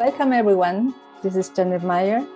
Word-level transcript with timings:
Welcome, 0.00 0.32
everyone. 0.32 0.94
This 1.22 1.36
is 1.36 1.50
Janet 1.50 1.82
Meyer, 1.82 2.26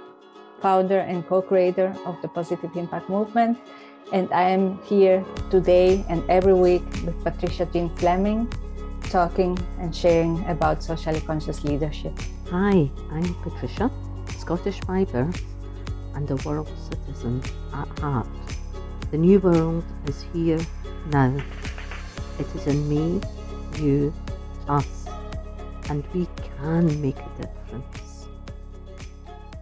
founder 0.61 0.99
and 0.99 1.27
co 1.27 1.41
creator 1.41 1.97
of 2.05 2.21
the 2.21 2.29
Positive 2.29 2.69
Impact 2.77 3.09
Movement. 3.09 3.57
And 4.13 4.31
I 4.35 4.51
am 4.51 4.77
here 4.83 5.25
today 5.51 6.05
and 6.11 6.23
every 6.29 6.53
week 6.53 6.85
with 7.07 7.17
Patricia 7.25 7.65
Jean 7.65 7.89
Fleming, 7.97 8.53
talking 9.05 9.57
and 9.81 9.97
sharing 9.97 10.45
about 10.45 10.83
socially 10.83 11.23
conscious 11.23 11.65
leadership. 11.65 12.13
Hi, 12.51 12.91
I'm 13.11 13.35
Patricia, 13.41 13.91
Scottish 14.37 14.81
by 14.81 15.07
birth 15.07 15.41
and 16.17 16.31
a 16.31 16.37
world 16.45 16.69
citizen 16.91 17.43
at 17.73 17.89
heart. 17.99 18.29
The 19.11 19.17
new 19.17 19.41
world 19.41 19.85
is 20.07 20.27
here 20.35 20.61
now. 21.09 21.33
It 22.39 22.47
is 22.57 22.67
in 22.67 22.87
me, 22.91 23.23
you, 23.81 24.13
us, 24.69 25.04
and 25.89 26.05
we 26.15 26.27
can 26.59 27.01
make 27.01 27.19
a 27.19 27.43
difference. 27.43 28.29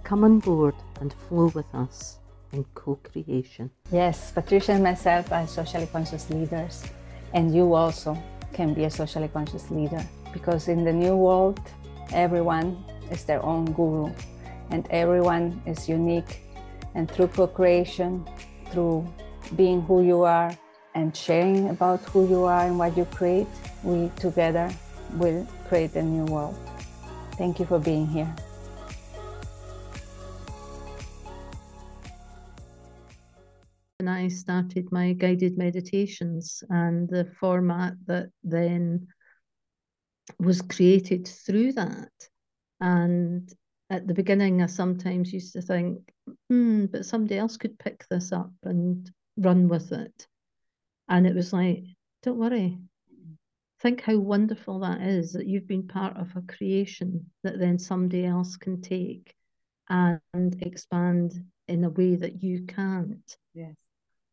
Come 0.04 0.24
on 0.24 0.38
board 0.38 0.74
and 1.00 1.12
flow 1.28 1.46
with 1.54 1.72
us 1.74 2.18
in 2.52 2.64
co 2.74 2.96
creation. 2.96 3.70
Yes, 3.90 4.30
Patricia 4.30 4.72
and 4.72 4.82
myself 4.82 5.32
are 5.32 5.46
socially 5.46 5.86
conscious 5.86 6.28
leaders, 6.30 6.84
and 7.32 7.54
you 7.54 7.74
also 7.74 8.16
can 8.52 8.74
be 8.74 8.84
a 8.84 8.90
socially 8.90 9.28
conscious 9.28 9.70
leader 9.70 10.04
because 10.32 10.68
in 10.68 10.84
the 10.84 10.92
new 10.92 11.16
world, 11.16 11.60
everyone 12.12 12.84
is 13.10 13.24
their 13.24 13.42
own 13.42 13.64
guru 13.72 14.12
and 14.70 14.86
everyone 14.90 15.62
is 15.66 15.88
unique. 15.88 16.40
And 16.94 17.10
through 17.10 17.28
co 17.28 17.46
creation, 17.46 18.26
through 18.70 19.06
being 19.56 19.82
who 19.82 20.02
you 20.02 20.22
are 20.22 20.56
and 20.94 21.16
sharing 21.16 21.70
about 21.70 22.00
who 22.10 22.28
you 22.28 22.44
are 22.44 22.66
and 22.66 22.78
what 22.78 22.96
you 22.96 23.06
create, 23.06 23.46
we 23.82 24.10
together 24.16 24.70
will 25.14 25.46
create 25.68 25.94
a 25.96 26.02
new 26.02 26.24
world. 26.24 26.56
Thank 27.32 27.58
you 27.58 27.66
for 27.66 27.78
being 27.78 28.06
here. 28.06 28.34
And 34.00 34.10
I 34.10 34.28
started 34.28 34.90
my 34.90 35.12
guided 35.12 35.56
meditations, 35.56 36.64
and 36.68 37.08
the 37.08 37.24
format 37.38 37.94
that 38.06 38.30
then 38.42 39.06
was 40.38 40.60
created 40.60 41.28
through 41.28 41.72
that. 41.74 42.10
And 42.80 43.52
at 43.90 44.08
the 44.08 44.14
beginning, 44.14 44.60
I 44.60 44.66
sometimes 44.66 45.32
used 45.32 45.52
to 45.52 45.62
think, 45.62 46.00
hmm, 46.48 46.86
but 46.86 47.06
somebody 47.06 47.38
else 47.38 47.56
could 47.56 47.78
pick 47.78 48.04
this 48.08 48.32
up 48.32 48.50
and 48.64 49.08
run 49.36 49.68
with 49.68 49.92
it. 49.92 50.26
And 51.08 51.26
it 51.26 51.34
was 51.34 51.52
like, 51.52 51.84
don't 52.22 52.38
worry. 52.38 52.78
Think 53.82 54.02
how 54.02 54.16
wonderful 54.16 54.78
that 54.80 55.02
is 55.02 55.32
that 55.32 55.46
you've 55.46 55.66
been 55.66 55.88
part 55.88 56.16
of 56.16 56.30
a 56.36 56.42
creation 56.42 57.26
that 57.42 57.58
then 57.58 57.80
somebody 57.80 58.24
else 58.24 58.56
can 58.56 58.80
take 58.80 59.34
and 59.88 60.20
expand 60.62 61.34
in 61.66 61.82
a 61.82 61.90
way 61.90 62.14
that 62.14 62.44
you 62.44 62.64
can't. 62.66 63.36
Yes. 63.54 63.74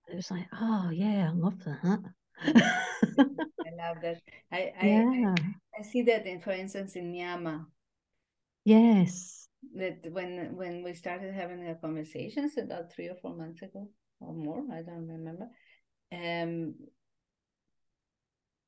It 0.08 0.16
was 0.16 0.30
like, 0.30 0.45
oh 0.53 0.91
yeah, 0.91 1.30
I 1.30 1.33
love 1.33 1.64
that. 1.66 2.00
I 2.44 3.72
love 3.75 3.97
that. 4.03 4.22
I, 4.52 4.73
I, 4.80 4.86
yeah. 4.86 5.36
I, 5.38 5.80
I 5.80 5.81
see 5.81 6.03
that 6.03 6.28
in, 6.28 6.39
for 6.41 6.52
instance, 6.52 6.95
in 6.95 7.11
Nyama. 7.11 7.66
Yes. 8.66 9.47
That 9.75 10.11
when 10.11 10.56
when 10.56 10.84
we 10.84 10.94
started 10.94 11.34
having 11.34 11.67
our 11.67 11.75
conversations 11.75 12.58
about 12.58 12.94
three 12.94 13.09
or 13.09 13.16
four 13.16 13.36
months 13.36 13.61
ago 13.61 13.89
or 14.19 14.34
more, 14.34 14.63
I 14.72 14.84
don't 14.84 15.08
remember. 15.08 15.47
Um, 16.11 16.75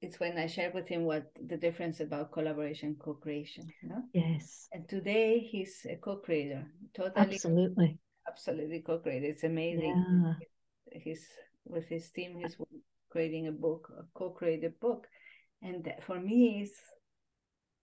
it's 0.02 0.20
when 0.20 0.38
I 0.38 0.48
shared 0.48 0.74
with 0.74 0.88
him 0.88 1.04
what 1.06 1.32
the 1.48 1.58
difference 1.58 2.00
about 2.00 2.32
collaboration, 2.32 2.96
co-creation. 3.00 3.72
You 3.82 3.90
know? 3.90 4.04
Yes. 4.14 4.68
And 4.74 4.88
today 4.88 5.40
he's 5.40 5.86
a 5.90 5.96
co-creator, 5.98 6.66
totally, 6.94 7.36
Absolutely. 7.36 8.00
absolutely 8.28 8.80
co-creator. 8.82 9.28
It's 9.28 9.44
amazing. 9.44 10.06
Yeah. 10.24 10.34
He's 10.92 11.28
with 11.66 11.88
his 11.88 12.10
team. 12.12 12.38
He's 12.40 12.58
creating 13.10 13.48
a 13.48 13.52
book, 13.52 13.92
a 13.98 14.04
co-created 14.18 14.80
book, 14.80 15.08
and 15.62 15.94
for 16.02 16.20
me, 16.20 16.62
it's 16.64 16.80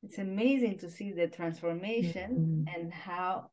it's 0.02 0.18
amazing 0.18 0.78
to 0.78 0.90
see 0.90 1.12
the 1.12 1.26
transformation 1.28 2.64
Mhm. 2.64 2.74
and 2.74 2.92
how 2.92 3.50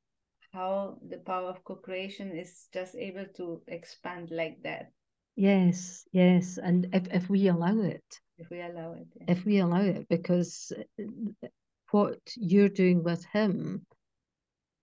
how 0.51 0.97
the 1.09 1.17
power 1.17 1.49
of 1.49 1.63
co-creation 1.63 2.31
is 2.31 2.67
just 2.73 2.95
able 2.95 3.25
to 3.35 3.61
expand 3.67 4.31
like 4.31 4.61
that 4.63 4.91
Yes, 5.35 6.07
yes. 6.13 6.57
And 6.57 6.87
if, 6.93 7.07
if 7.11 7.29
we 7.29 7.47
allow 7.49 7.77
it, 7.81 8.21
if 8.37 8.49
we 8.49 8.61
allow 8.61 8.93
it. 8.93 9.07
yeah. 9.15 9.25
if 9.27 9.45
we 9.45 9.59
allow 9.59 9.81
it, 9.81 10.07
because 10.09 10.71
what 11.91 12.19
you're 12.35 12.69
doing 12.69 13.03
with 13.03 13.25
him, 13.25 13.85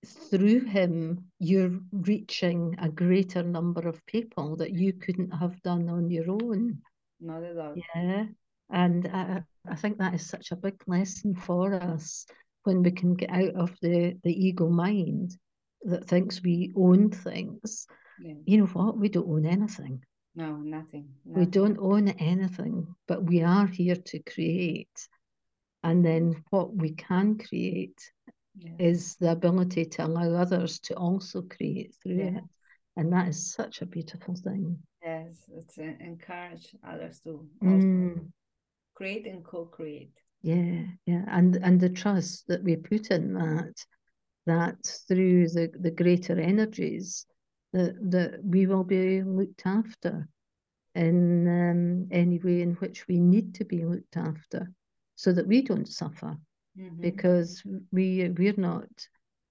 through 0.05 0.61
him, 0.61 1.27
you're 1.39 1.79
reaching 1.93 2.75
a 2.79 2.89
greater 2.89 3.43
number 3.43 3.89
of 3.89 4.05
people 4.07 4.57
that 4.57 4.73
you 4.73 4.93
couldn't 4.93 5.31
have 5.31 5.61
done 5.63 5.89
on 5.89 6.11
your 6.11 6.31
own. 6.31 6.79
Not 7.21 7.45
at 7.45 7.57
all. 7.57 7.75
Yeah. 7.95 8.27
And 8.71 9.07
I, 9.13 9.43
I 9.69 9.77
think 9.77 9.99
that 9.99 10.15
is 10.15 10.27
such 10.27 10.51
a 10.51 10.57
big 10.57 10.83
lesson 10.87 11.35
for 11.35 11.75
us 11.75 12.27
when 12.65 12.83
we 12.83 12.91
can 12.91 13.15
get 13.15 13.31
out 13.31 13.55
of 13.55 13.77
the, 13.83 14.17
the 14.25 14.33
ego 14.33 14.69
mind 14.69 15.37
that 15.83 16.09
thinks 16.09 16.43
we 16.43 16.73
own 16.77 17.11
things. 17.11 17.87
Yeah. 18.21 18.35
You 18.45 18.59
know 18.59 18.67
what? 18.67 18.99
We 18.99 19.09
don't 19.09 19.29
own 19.29 19.47
anything. 19.47 20.03
No, 20.35 20.57
nothing. 20.57 21.09
We 21.25 21.47
don't 21.47 21.79
own 21.79 22.09
anything, 22.09 22.95
but 23.07 23.25
we 23.25 23.43
are 23.43 23.67
here 23.67 23.97
to 23.97 24.19
create. 24.21 25.09
And 25.83 26.05
then 26.05 26.43
what 26.51 26.75
we 26.75 26.93
can 26.93 27.39
create 27.39 28.13
Yes. 28.59 28.73
is 28.79 29.17
the 29.17 29.33
ability 29.33 29.85
to 29.87 30.07
allow 30.07 30.35
others 30.35 30.79
to 30.81 30.95
also 30.95 31.43
create 31.43 31.95
through 32.03 32.19
Yeah. 32.19 32.39
it. 32.39 32.45
And 32.97 33.13
that 33.13 33.29
is 33.29 33.53
such 33.53 33.83
a 33.83 33.87
beautiful 33.87 34.35
thing. 34.35 34.79
Yes, 35.03 35.45
it's 35.49 35.79
uh, 35.79 35.95
encourage 36.01 36.75
others 36.85 37.21
to 37.21 37.49
also 37.61 37.79
Mm, 37.85 38.33
create 38.95 39.27
and 39.27 39.45
co-create. 39.45 40.13
yeah, 40.43 40.83
yeah. 41.07 41.25
And 41.29 41.57
and 41.57 41.81
the 41.81 41.89
trust 41.89 42.47
that 42.49 42.63
we 42.63 42.77
put 42.77 43.11
in 43.11 43.35
that, 43.35 43.75
that 44.47 44.77
through 45.09 45.49
the, 45.49 45.71
the 45.81 45.91
greater 45.91 46.39
energies 46.39 47.27
that 47.73 47.95
that 48.11 48.45
we 48.45 48.67
will 48.67 48.85
be 48.85 49.23
looked 49.23 49.63
after 49.67 50.29
in 50.95 51.47
um, 51.49 52.09
any 52.11 52.39
way 52.39 52.61
in 52.61 52.75
which 52.75 53.07
we 53.09 53.19
need 53.19 53.55
to 53.55 53.65
be 53.65 53.85
looked 53.85 54.17
after 54.17 54.71
so 55.17 55.33
that 55.33 55.47
we 55.47 55.63
don't 55.63 55.89
suffer. 55.89 56.37
Mhm. 56.77 57.01
because 57.01 57.63
we 57.93 58.29
we're 58.39 58.57
not 58.61 58.89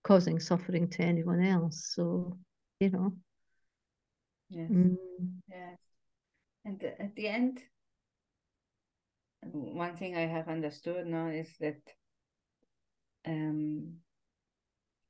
causing 0.04 0.40
suffering 0.40 0.88
to 0.90 1.04
anyone 1.04 1.42
else. 1.44 1.94
So 1.96 2.38
you 2.80 2.90
know, 2.90 3.14
Yes. 4.50 4.70
mm, 4.72 4.98
Yes. 5.48 5.80
And 6.66 6.84
at 6.84 7.16
the 7.16 7.28
end, 7.28 7.64
one 9.52 9.96
thing 9.96 10.16
I 10.16 10.28
have 10.28 10.48
understood 10.48 11.08
now 11.08 11.28
is 11.28 11.58
that 11.60 11.81
um, 13.26 14.02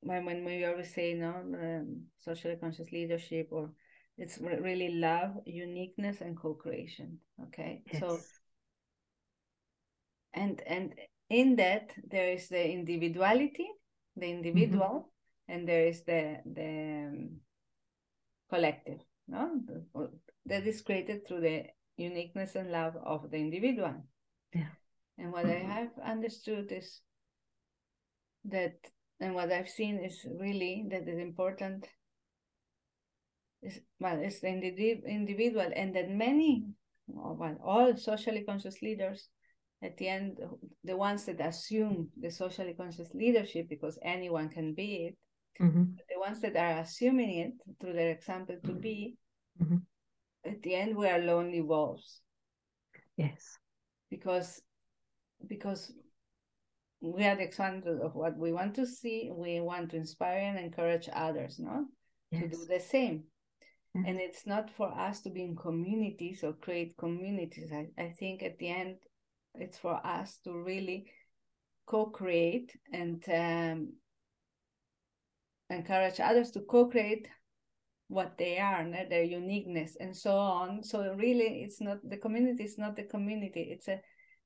when 0.02 0.26
when 0.26 0.46
we 0.46 0.66
always 0.66 0.94
say 0.94 1.14
no, 1.14 1.30
um, 1.30 2.04
socially 2.20 2.58
conscious 2.60 2.92
leadership, 2.92 3.48
or 3.52 3.72
it's 4.18 4.38
really 4.40 4.96
love, 4.96 5.32
uniqueness, 5.46 6.22
and 6.22 6.38
co-creation. 6.38 7.20
Okay, 7.48 7.84
so 8.00 8.20
and 10.34 10.62
and 10.68 10.94
in 11.30 11.56
that 11.56 11.94
there 12.10 12.32
is 12.34 12.50
the 12.50 12.72
individuality, 12.72 13.68
the 14.16 14.30
individual, 14.30 15.12
and 15.48 15.68
there 15.68 15.88
is 15.88 16.04
the 16.04 16.38
the 16.46 17.08
um, 17.08 17.30
collective. 18.50 19.00
No, 19.28 19.62
The- 19.66 20.12
that 20.46 20.68
is 20.68 20.82
created 20.82 21.28
through 21.28 21.42
the 21.42 21.66
uniqueness 21.98 22.56
and 22.56 22.72
love 22.72 22.98
of 22.98 23.30
the 23.32 23.38
individual. 23.38 24.04
Yeah. 24.54 24.68
And 25.18 25.32
what 25.32 25.46
I 25.46 25.60
have 25.60 25.92
understood 26.04 26.72
is 26.72 27.02
that, 28.46 28.76
and 29.22 29.36
what 29.36 29.52
I've 29.52 29.70
seen 29.70 30.04
is 30.04 30.26
really 30.40 30.86
that 30.90 31.08
is 31.08 31.20
important. 31.20 31.88
Is 33.62 33.80
well, 34.00 34.20
it's 34.20 34.42
the 34.42 34.48
individ- 34.48 35.06
individual, 35.06 35.72
and 35.76 35.96
that 35.96 36.10
many, 36.10 36.66
well, 37.08 37.58
all 37.64 37.96
socially 37.96 38.44
conscious 38.44 38.82
leaders, 38.82 39.30
at 39.84 39.98
the 39.98 40.08
end, 40.08 40.40
the 40.84 40.98
ones 40.98 41.26
that 41.26 41.40
assume 41.40 42.10
the 42.20 42.32
socially 42.32 42.74
conscious 42.74 43.14
leadership, 43.14 43.70
because 43.70 44.00
anyone 44.04 44.50
can 44.50 44.74
be 44.74 45.06
it, 45.06 45.18
mhm, 45.64 45.96
the 46.10 46.20
ones 46.20 46.42
that 46.42 46.56
are 46.56 46.82
assuming 46.82 47.38
it 47.38 47.54
through 47.80 47.94
their 47.94 48.10
example 48.10 48.58
to 48.66 48.74
be, 48.74 49.16
mhm, 49.62 49.82
at 50.44 50.62
the 50.64 50.74
end 50.74 50.98
we 50.98 51.08
are 51.08 51.20
lonely 51.20 51.62
wolves. 51.62 52.22
Yes, 53.18 53.58
because 54.10 54.62
because 55.48 55.94
we 57.02 57.26
are 57.26 57.36
the 57.36 57.44
example 57.44 58.00
of 58.04 58.16
what 58.16 58.38
we 58.38 58.54
want 58.54 58.76
to 58.76 58.86
see 58.86 59.30
we 59.34 59.60
want 59.60 59.90
to 59.90 59.98
inspire 59.98 60.40
and 60.40 60.60
encourage 60.60 61.10
others 61.12 61.60
no? 61.60 61.86
To 62.34 62.48
do 62.48 62.66
the 62.70 62.80
same. 62.80 63.24
Yes, 63.94 64.06
and 64.08 64.20
it's 64.22 64.48
not 64.48 64.70
for 64.70 64.88
us 64.98 65.22
to 65.22 65.30
be 65.30 65.44
in 65.44 65.56
communities 65.56 66.44
or 66.44 66.54
create 66.54 66.96
communities. 66.98 67.72
I, 67.74 67.88
I 68.02 68.10
think 68.18 68.42
at 68.42 68.58
the 68.58 68.70
end 68.70 68.96
it's 69.56 69.78
for 69.78 70.00
us 70.06 70.40
to 70.46 70.54
really 70.54 71.12
co-create 71.86 72.72
and 72.94 73.22
um, 73.28 73.94
encourage 75.70 76.22
others 76.22 76.52
to 76.52 76.62
co-create 76.62 77.28
what 78.08 78.38
they 78.38 78.60
are 78.60 78.86
their 79.10 79.24
uniqueness 79.24 79.98
and 80.00 80.16
so 80.16 80.38
on. 80.38 80.84
So 80.84 81.14
really 81.14 81.64
it's 81.64 81.82
not 81.82 81.98
the 82.08 82.18
community 82.18 82.64
It's 82.64 82.78
not 82.78 82.96
the 82.96 83.04
community. 83.04 83.70
It's 83.72 83.88
a 83.88 84.00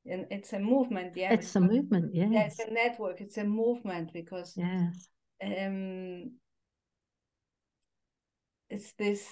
it's 0.05 0.53
a 0.53 0.59
movement 0.59 1.13
yeah. 1.15 1.33
It's, 1.33 1.47
it's 1.47 1.55
a 1.55 1.61
movement 1.61 2.13
yes. 2.13 2.29
yeah 2.31 2.45
it's 2.45 2.59
a 2.59 2.71
network. 2.71 3.21
It's 3.21 3.37
a 3.37 3.43
movement 3.43 4.11
because 4.13 4.53
yes. 4.55 5.09
um 5.43 6.31
it's 8.69 8.93
this 8.93 9.25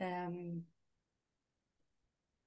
um 0.00 0.62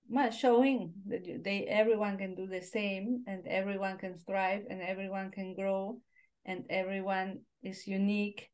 well, 0.08 0.30
showing 0.30 0.94
that 1.08 1.44
they 1.44 1.66
everyone 1.66 2.18
can 2.18 2.36
do 2.36 2.46
the 2.46 2.62
same 2.62 3.24
and 3.28 3.46
everyone 3.48 3.98
can 3.98 4.20
thrive 4.20 4.62
and 4.70 4.82
everyone 4.82 5.32
can 5.32 5.56
grow 5.56 6.00
and 6.46 6.64
everyone 6.70 7.40
is 7.64 7.88
unique. 7.88 8.50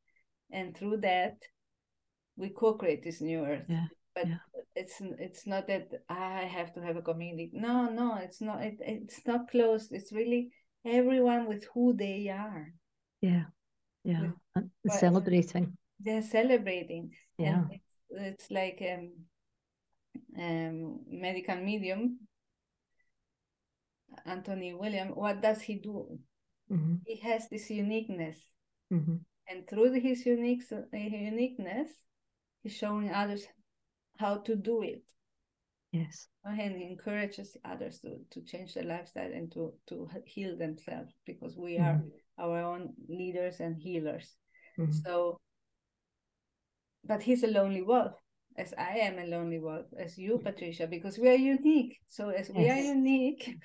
And 0.50 0.76
through 0.76 1.02
that 1.02 1.38
we 2.38 2.50
co-create 2.50 3.04
this 3.04 3.22
new 3.22 3.46
earth. 3.46 3.66
Yeah 3.68 3.88
but 4.14 4.28
yeah. 4.28 4.38
It's 4.76 5.02
it's 5.20 5.46
not 5.46 5.68
that 5.68 5.90
i 6.10 6.44
have 6.46 6.74
to 6.74 6.82
have 6.82 6.98
a 6.98 7.02
community. 7.02 7.52
No 7.54 7.90
no 7.90 8.18
it's 8.18 8.42
not 8.42 8.62
it, 8.62 8.78
it's 8.80 9.22
not 9.26 9.50
closed. 9.50 9.92
It's 9.92 10.12
really 10.12 10.52
everyone 10.86 11.48
with 11.48 11.66
who 11.74 11.94
they 11.94 12.30
are. 12.30 12.74
Yeah 13.22 13.46
yeah. 14.04 14.32
With, 14.56 14.94
celebrating. 14.94 15.78
they're 16.00 16.24
celebrating. 16.24 17.12
Yeah. 17.38 17.64
it's, 17.70 17.84
it's 18.12 18.52
like 18.52 18.82
um 18.82 19.12
um 20.38 21.00
medical 21.08 21.56
medium 21.56 22.20
anthony 24.26 24.74
william 24.74 25.10
what 25.10 25.42
does 25.42 25.62
he 25.62 25.76
do? 25.76 26.20
Mm-hmm. 26.72 26.96
he 27.06 27.16
has 27.22 27.48
this 27.50 27.70
uniqueness. 27.70 28.38
Mm-hmm. 28.92 29.16
and 29.48 29.68
through 29.68 29.94
his 30.02 30.26
unique 30.26 30.64
uniqueness 30.92 31.90
he's 32.62 32.76
showing 32.76 33.10
others 33.10 33.48
how 34.22 34.38
to 34.38 34.56
do 34.56 34.84
it 34.84 35.04
yes 35.92 36.28
and 36.46 36.82
encourages 36.82 37.58
others 37.66 38.00
to, 38.00 38.10
to 38.30 38.42
change 38.46 38.74
their 38.74 38.84
lifestyle 38.84 39.32
and 39.34 39.52
to, 39.52 39.74
to 39.88 40.08
heal 40.26 40.58
themselves 40.58 41.14
because 41.26 41.58
we 41.58 41.78
mm-hmm. 41.78 41.84
are 42.42 42.46
our 42.46 42.62
own 42.62 42.94
leaders 43.10 43.60
and 43.60 43.76
healers 43.76 44.36
mm-hmm. 44.80 44.92
so 44.92 45.40
but 47.04 47.22
he's 47.24 47.44
a 47.44 47.48
lonely 47.48 47.82
wolf 47.82 48.14
as 48.58 48.74
i 48.78 48.98
am 49.08 49.18
a 49.20 49.26
lonely 49.26 49.60
wolf 49.60 49.88
as 50.00 50.18
you 50.18 50.40
patricia 50.44 50.88
because 50.88 51.18
we 51.18 51.28
are 51.28 51.42
unique 51.56 51.98
so 52.10 52.30
as 52.30 52.50
yes. 52.50 52.58
we 52.58 52.70
are 52.70 52.84
unique 52.96 53.58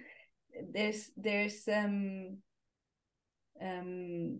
there's 0.74 1.10
there's 1.16 1.68
um 1.68 2.38
um 3.60 4.38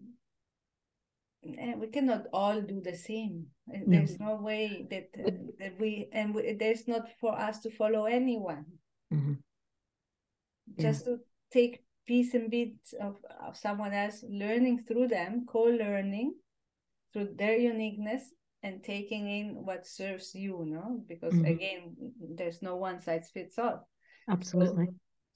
we 1.43 1.87
cannot 1.93 2.27
all 2.33 2.61
do 2.61 2.81
the 2.81 2.97
same 2.97 3.47
eh, 3.73 3.81
there's 3.87 4.19
no, 4.19 4.37
no 4.37 4.43
way 4.43 4.87
that 4.91 5.09
uh, 5.25 5.31
that 5.59 5.79
we 5.79 6.09
and 6.13 6.35
we, 6.35 6.53
there's 6.55 6.89
not 6.89 7.09
for 7.21 7.39
us 7.39 7.61
to 7.61 7.71
follow 7.71 8.05
anyone 8.07 8.65
mm-hmm. 9.13 9.35
just 10.81 11.07
yeah. 11.07 11.13
to 11.15 11.19
take 11.53 11.85
piece 12.07 12.35
and 12.35 12.51
bits 12.51 12.95
of, 13.01 13.17
of 13.47 13.57
someone 13.57 13.93
else 13.93 14.25
learning 14.29 14.83
through 14.87 15.07
them 15.07 15.47
co-learning 15.49 16.35
through 17.13 17.29
their 17.37 17.57
uniqueness 17.57 18.35
and 18.63 18.83
taking 18.83 19.31
in 19.31 19.65
what 19.65 19.87
serves 19.87 20.35
you 20.35 20.65
no 20.67 21.01
because 21.07 21.35
mm-hmm. 21.35 21.53
again 21.53 21.95
there's 22.35 22.63
no 22.63 22.77
one 22.77 23.01
size 23.01 23.31
fits 23.33 23.59
all 23.59 23.87
absolutely 24.29 24.87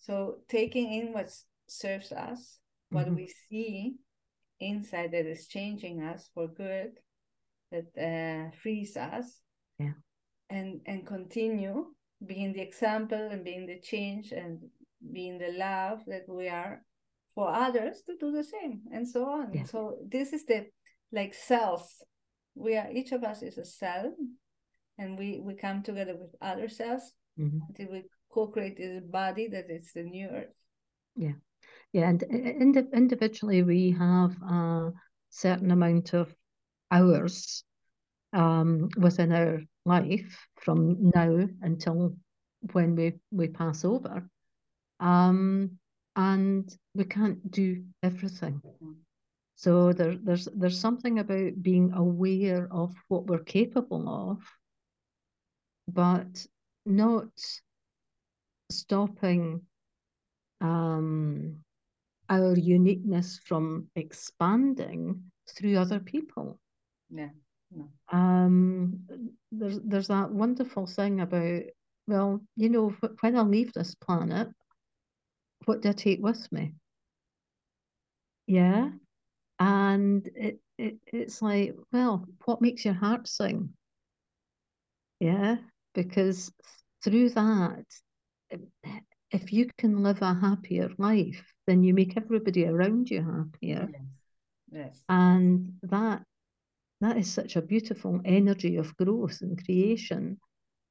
so, 0.01 0.13
so 0.13 0.37
taking 0.49 0.93
in 0.93 1.13
what 1.13 1.31
serves 1.69 2.11
us 2.11 2.59
what 2.91 3.07
mm-hmm. 3.07 3.17
we 3.17 3.33
see 3.49 3.95
inside 4.63 5.13
that 5.13 5.27
is 5.27 5.47
changing 5.47 6.03
us 6.03 6.31
for 6.35 6.49
good 6.49 6.93
that 7.71 7.91
uh, 7.99 8.55
frees 8.57 8.97
us. 8.97 9.41
Yeah. 9.79 9.95
And 10.51 10.81
and 10.87 11.07
continue 11.07 11.87
being 12.25 12.53
the 12.53 12.61
example 12.61 13.29
and 13.31 13.45
being 13.45 13.67
the 13.67 13.81
change 13.81 14.33
and 14.33 14.59
being 15.13 15.39
the 15.39 15.53
love 15.57 16.01
that 16.07 16.29
we 16.29 16.49
are 16.49 16.83
for 17.35 17.49
others 17.49 18.03
to 18.07 18.17
do 18.21 18.31
the 18.31 18.45
same 18.45 18.83
and 18.93 19.09
so 19.09 19.25
on. 19.25 19.53
Yeah. 19.53 19.65
so 19.65 19.97
this 20.07 20.33
is 20.33 20.45
the 20.45 20.67
like 21.11 21.35
cells 21.35 22.03
we 22.55 22.77
are 22.77 22.91
each 22.93 23.13
of 23.13 23.25
us 23.25 23.43
is 23.43 23.59
a 23.59 23.65
cell 23.65 24.15
and 24.99 25.19
we 25.19 25.41
we 25.43 25.55
come 25.55 25.83
together 25.83 26.15
with 26.17 26.35
other 26.41 26.69
cells 26.69 27.13
mm-hmm. 27.39 27.59
until 27.69 27.91
we 27.91 28.05
co-create 28.31 28.77
this 28.77 29.03
body 29.03 29.49
that 29.49 29.71
is 29.71 29.93
the 29.95 30.03
new 30.03 30.29
earth. 30.29 30.55
Yeah 31.17 31.41
yeah 31.93 32.09
and 32.09 32.23
ind- 32.23 32.89
individually 32.93 33.63
we 33.63 33.91
have 33.91 34.35
a 34.43 34.93
certain 35.31 35.71
amount 35.71 36.15
of 36.15 36.35
hours 36.91 37.65
um, 38.33 38.89
within 38.97 39.33
our 39.33 39.61
life 39.85 40.47
from 40.57 41.11
now 41.15 41.47
until 41.63 42.17
when 42.73 42.95
we 42.97 43.13
we 43.31 43.49
pass 43.49 43.85
over. 43.85 44.29
Um, 45.01 45.79
and 46.15 46.69
we 46.95 47.05
can't 47.05 47.51
do 47.51 47.83
everything. 48.03 48.61
So 49.57 49.93
there, 49.93 50.17
there's 50.17 50.49
there's 50.55 50.79
something 50.79 51.19
about 51.19 51.63
being 51.63 51.93
aware 51.95 52.69
of 52.71 52.95
what 53.09 53.27
we're 53.27 53.45
capable 53.45 54.09
of 54.09 54.39
but 55.89 56.47
not 56.87 57.29
stopping 58.71 59.63
um, 60.61 61.57
our 62.33 62.57
uniqueness 62.57 63.39
from 63.45 63.87
expanding 63.95 65.23
through 65.51 65.77
other 65.77 66.01
people. 66.01 66.59
Yeah. 67.11 67.29
No. 67.71 67.89
Um, 68.11 69.01
there's 69.51 69.81
there's 69.81 70.09
that 70.09 70.31
wonderful 70.31 70.87
thing 70.87 71.21
about 71.21 71.63
well, 72.07 72.41
you 72.57 72.71
know, 72.71 72.95
when 73.21 73.37
I 73.37 73.43
leave 73.43 73.73
this 73.73 73.95
planet, 73.95 74.49
what 75.67 75.83
do 75.83 75.91
I 75.91 75.93
take 75.93 76.21
with 76.23 76.51
me? 76.51 76.73
Yeah, 78.47 78.91
and 79.61 80.29
it, 80.35 80.59
it 80.79 80.97
it's 81.07 81.43
like, 81.43 81.75
well, 81.93 82.27
what 82.47 82.63
makes 82.63 82.85
your 82.85 82.95
heart 82.95 83.29
sing? 83.29 83.75
Yeah, 85.21 85.57
because 85.95 86.51
through 87.05 87.31
that, 87.31 87.85
if 89.31 89.53
you 89.53 89.69
can 89.79 90.03
live 90.03 90.23
a 90.23 90.35
happier 90.35 90.91
life, 90.99 91.52
then 91.67 91.83
you 91.83 91.95
make 91.95 92.17
everybody 92.17 92.67
around 92.67 93.11
you 93.11 93.23
happier. 93.23 93.89
Yes. 93.93 94.03
yes. 94.73 95.05
And 95.09 95.73
that 95.83 96.23
that 97.01 97.17
is 97.17 97.33
such 97.33 97.57
a 97.57 97.63
beautiful 97.63 98.21
energy 98.25 98.77
of 98.77 98.97
growth 98.97 99.39
and 99.43 99.63
creation 99.65 100.39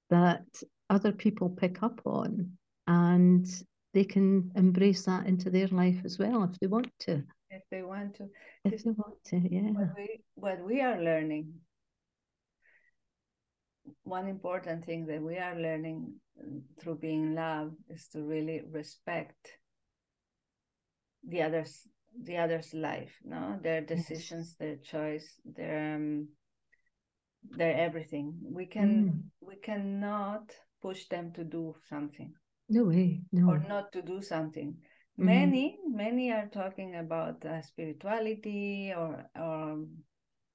that 0.10 0.43
other 0.89 1.13
people 1.13 1.50
pick 1.50 1.81
up 1.84 2.01
on 2.05 2.51
and 2.88 3.48
they 3.93 4.03
can 4.03 4.51
embrace 4.55 5.05
that 5.05 5.25
into 5.25 5.50
their 5.50 5.67
life 5.67 6.01
as 6.03 6.19
well 6.19 6.43
if 6.43 6.60
they 6.60 6.67
want 6.67 6.91
to. 7.00 7.24
If 7.50 7.63
they 7.72 7.81
want 7.81 8.15
to. 8.15 8.29
If 8.65 8.84
they 8.84 8.91
want 8.91 9.24
to, 9.25 9.38
yeah. 9.38 9.72
What 9.72 9.95
we, 9.98 10.22
what 10.36 10.60
we 10.65 10.81
are 10.81 11.01
learning, 11.01 11.53
one 14.03 14.27
important 14.27 14.86
thing 14.86 15.05
that 15.07 15.22
we 15.22 15.38
are 15.38 15.55
learning 15.55 16.13
through 16.79 16.95
being 16.95 17.36
love 17.36 17.72
is 17.89 18.07
to 18.10 18.22
really 18.22 18.62
respect 18.69 19.57
the 21.27 21.41
others 21.41 21.87
the 22.23 22.37
other's 22.37 22.73
life 22.73 23.13
no 23.23 23.57
their 23.63 23.81
decisions 23.81 24.55
their 24.57 24.75
choice 24.77 25.39
their 25.45 25.95
um, 25.95 26.27
their 27.57 27.75
everything 27.75 28.33
we 28.43 28.65
can 28.65 28.89
mm. 28.89 29.47
we 29.47 29.55
cannot 29.55 30.51
push 30.81 31.07
them 31.07 31.31
to 31.33 31.43
do 31.43 31.75
something 31.89 32.33
no 32.69 32.83
way 32.83 33.21
no 33.31 33.49
or 33.49 33.59
not 33.67 33.91
to 33.91 34.01
do 34.01 34.21
something 34.21 34.73
mm. 34.73 35.23
many 35.25 35.77
many 35.87 36.31
are 36.31 36.49
talking 36.53 36.95
about 36.95 37.43
uh, 37.45 37.61
spirituality 37.61 38.93
or 38.95 39.25
or 39.35 39.85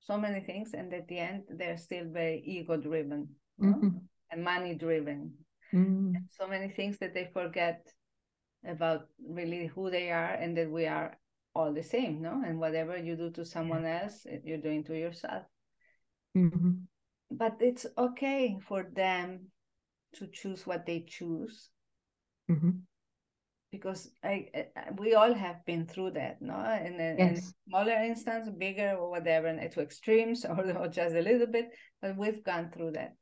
so 0.00 0.16
many 0.16 0.40
things 0.40 0.74
and 0.74 0.92
at 0.94 1.08
the 1.08 1.18
end 1.18 1.42
they're 1.50 1.78
still 1.78 2.04
very 2.12 2.42
ego 2.46 2.76
driven 2.76 3.28
mm-hmm. 3.60 3.88
and 4.30 4.44
money 4.44 4.74
driven 4.74 5.32
mm. 5.74 6.12
so 6.30 6.46
many 6.46 6.68
things 6.68 6.98
that 6.98 7.12
they 7.12 7.28
forget 7.32 7.86
about 8.64 9.08
really 9.28 9.66
who 9.66 9.90
they 9.90 10.10
are 10.10 10.34
and 10.34 10.56
that 10.56 10.70
we 10.70 10.86
are 10.86 11.16
all 11.54 11.72
the 11.72 11.82
same 11.82 12.20
no 12.20 12.42
and 12.46 12.60
whatever 12.60 12.96
you 12.96 13.16
do 13.16 13.30
to 13.30 13.44
someone 13.44 13.86
else 13.86 14.26
you're 14.44 14.58
doing 14.58 14.84
to 14.84 14.96
yourself 14.96 15.42
mm-hmm. 16.36 16.72
but 17.30 17.56
it's 17.60 17.86
okay 17.96 18.58
for 18.68 18.84
them 18.94 19.46
to 20.14 20.26
choose 20.26 20.66
what 20.66 20.84
they 20.84 21.04
choose 21.08 21.70
mm-hmm. 22.50 22.70
because 23.70 24.10
I, 24.22 24.48
I, 24.54 24.90
we 24.98 25.14
all 25.14 25.32
have 25.32 25.64
been 25.64 25.86
through 25.86 26.10
that 26.12 26.42
no 26.42 26.54
in 26.84 27.00
a, 27.00 27.16
yes. 27.18 27.38
in 27.38 27.52
smaller 27.70 28.02
instance 28.04 28.50
bigger 28.50 28.96
or 28.98 29.10
whatever 29.10 29.46
and 29.46 29.72
to 29.72 29.80
extremes 29.80 30.44
or, 30.48 30.76
or 30.76 30.88
just 30.88 31.14
a 31.14 31.22
little 31.22 31.46
bit 31.46 31.70
but 32.02 32.16
we've 32.18 32.44
gone 32.44 32.70
through 32.70 32.92
that 32.92 33.14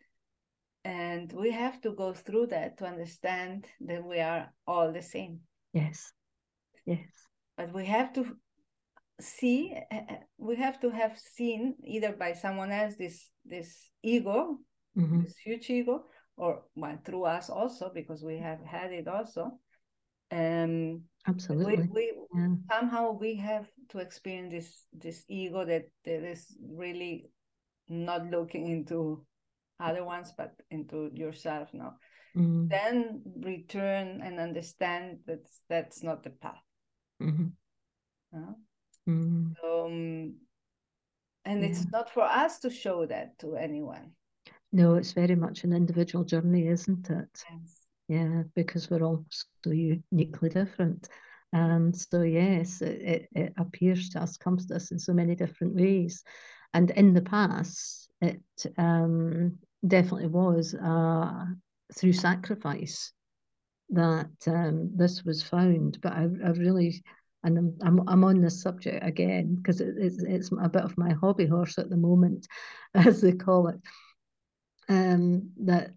and 0.84 1.32
we 1.32 1.50
have 1.50 1.80
to 1.80 1.92
go 1.92 2.12
through 2.12 2.46
that 2.46 2.76
to 2.78 2.84
understand 2.86 3.66
that 3.80 4.04
we 4.04 4.20
are 4.20 4.52
all 4.66 4.92
the 4.92 5.02
same 5.02 5.40
yes 5.72 6.12
yes 6.84 7.08
but 7.56 7.72
we 7.72 7.84
have 7.84 8.12
to 8.12 8.36
see 9.20 9.74
uh, 9.92 9.96
uh, 9.96 10.16
we 10.38 10.56
have 10.56 10.80
to 10.80 10.90
have 10.90 11.18
seen 11.18 11.74
either 11.84 12.12
by 12.12 12.32
someone 12.32 12.70
else 12.70 12.96
this 12.96 13.30
this 13.44 13.90
ego 14.02 14.58
Mhm. 14.96 15.22
this 15.22 15.36
huge 15.38 15.70
ego 15.70 16.04
or 16.36 16.62
well 16.74 16.98
through 17.04 17.24
us 17.24 17.50
also 17.50 17.90
because 17.94 18.22
we 18.22 18.38
have 18.38 18.60
had 18.64 18.92
it 18.92 19.08
also 19.08 19.58
um 20.32 21.02
we, 21.22 21.26
Absolutely. 21.26 21.88
we 21.92 22.12
Yeah. 22.34 22.48
somehow 22.70 23.12
we 23.12 23.34
have 23.36 23.68
to 23.88 23.98
experience 23.98 24.52
this 24.52 24.86
this 24.92 25.24
ego 25.28 25.64
that, 25.64 25.84
that 26.04 26.24
is 26.24 26.56
really 26.60 27.30
not 27.88 28.26
looking 28.30 28.66
into 28.66 29.24
other 29.80 30.04
ones 30.04 30.32
but 30.36 30.52
into 30.70 31.10
yourself 31.14 31.68
now 31.72 31.94
Mm. 32.36 32.68
then 32.68 33.22
return 33.44 34.20
and 34.22 34.40
understand 34.40 35.18
that 35.26 35.46
that's 35.68 36.02
not 36.02 36.22
the 36.22 36.30
path 36.30 36.62
Mhm. 37.20 37.52
no? 38.32 38.58
Mm. 39.06 39.54
um, 39.64 40.34
and 41.44 41.64
it's 41.64 41.86
not 41.92 42.10
for 42.10 42.22
us 42.24 42.58
to 42.60 42.70
show 42.70 43.06
that 43.06 43.38
to 43.38 43.56
anyone 43.56 44.10
No, 44.72 44.96
it's 44.96 45.12
very 45.12 45.36
much 45.36 45.64
an 45.64 45.72
individual 45.72 46.24
journey, 46.24 46.66
isn't 46.66 47.08
it? 47.10 47.44
yes. 47.50 47.86
Yeah, 48.08 48.42
because 48.54 48.90
we're 48.90 49.04
all 49.04 49.24
so 49.30 49.70
uniquely 49.70 50.48
different. 50.48 51.08
And 51.52 51.96
so, 51.96 52.22
yes, 52.22 52.82
it, 52.82 53.00
it, 53.00 53.28
it 53.32 53.52
appears 53.56 54.08
to 54.10 54.20
us, 54.22 54.36
comes 54.36 54.66
to 54.66 54.74
us 54.76 54.90
in 54.90 54.98
so 54.98 55.12
many 55.12 55.34
different 55.36 55.74
ways. 55.74 56.24
And 56.74 56.90
in 56.90 57.14
the 57.14 57.22
past, 57.22 58.10
it 58.20 58.42
um, 58.76 59.58
definitely 59.86 60.26
was 60.26 60.74
uh, 60.74 61.44
through 61.94 62.12
sacrifice 62.12 63.12
that 63.90 64.30
um, 64.48 64.90
this 64.96 65.24
was 65.24 65.42
found. 65.42 65.98
But 66.02 66.12
I, 66.12 66.22
I 66.44 66.50
really, 66.50 67.02
and 67.44 67.56
I'm, 67.56 67.78
I'm, 67.82 68.08
I'm 68.08 68.24
on 68.24 68.40
this 68.40 68.60
subject 68.60 69.06
again 69.06 69.54
because 69.54 69.80
it, 69.80 69.94
it's, 69.96 70.22
it's 70.22 70.50
a 70.60 70.68
bit 70.68 70.82
of 70.82 70.98
my 70.98 71.12
hobby 71.12 71.46
horse 71.46 71.78
at 71.78 71.90
the 71.90 71.96
moment, 71.96 72.48
as 72.94 73.20
they 73.20 73.32
call 73.32 73.68
it, 73.68 73.80
um, 74.88 75.50
that 75.64 75.92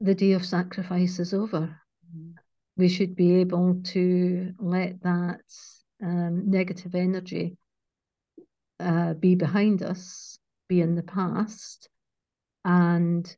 the 0.00 0.14
day 0.14 0.32
of 0.32 0.44
sacrifice 0.44 1.18
is 1.18 1.32
over. 1.32 1.80
Mhm. 2.14 2.34
We 2.76 2.90
should 2.90 3.16
be 3.16 3.36
able 3.36 3.80
to 3.82 4.52
let 4.58 5.02
that 5.02 5.40
um, 6.02 6.50
negative 6.50 6.94
energy 6.94 7.56
uh, 8.80 9.14
be 9.14 9.34
behind 9.34 9.82
us, 9.82 10.38
be 10.68 10.80
in 10.80 10.94
the 10.94 11.02
past, 11.02 11.88
and 12.64 13.36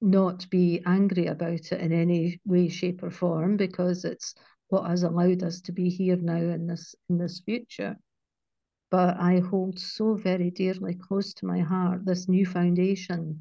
not 0.00 0.48
be 0.50 0.82
angry 0.86 1.26
about 1.26 1.72
it 1.72 1.72
in 1.72 1.92
any 1.92 2.40
way, 2.44 2.68
shape, 2.68 3.02
or 3.02 3.10
form 3.10 3.56
because 3.56 4.04
it's 4.04 4.34
what 4.68 4.88
has 4.88 5.02
allowed 5.02 5.42
us 5.42 5.60
to 5.62 5.72
be 5.72 5.88
here 5.90 6.16
now 6.16 6.36
in 6.36 6.66
this 6.66 6.94
in 7.08 7.18
this 7.18 7.40
future. 7.40 7.96
But 8.90 9.16
I 9.18 9.40
hold 9.40 9.78
so 9.78 10.14
very 10.14 10.50
dearly 10.50 10.94
close 10.94 11.32
to 11.34 11.46
my 11.46 11.60
heart 11.60 12.04
this 12.04 12.28
new 12.28 12.46
foundation 12.46 13.38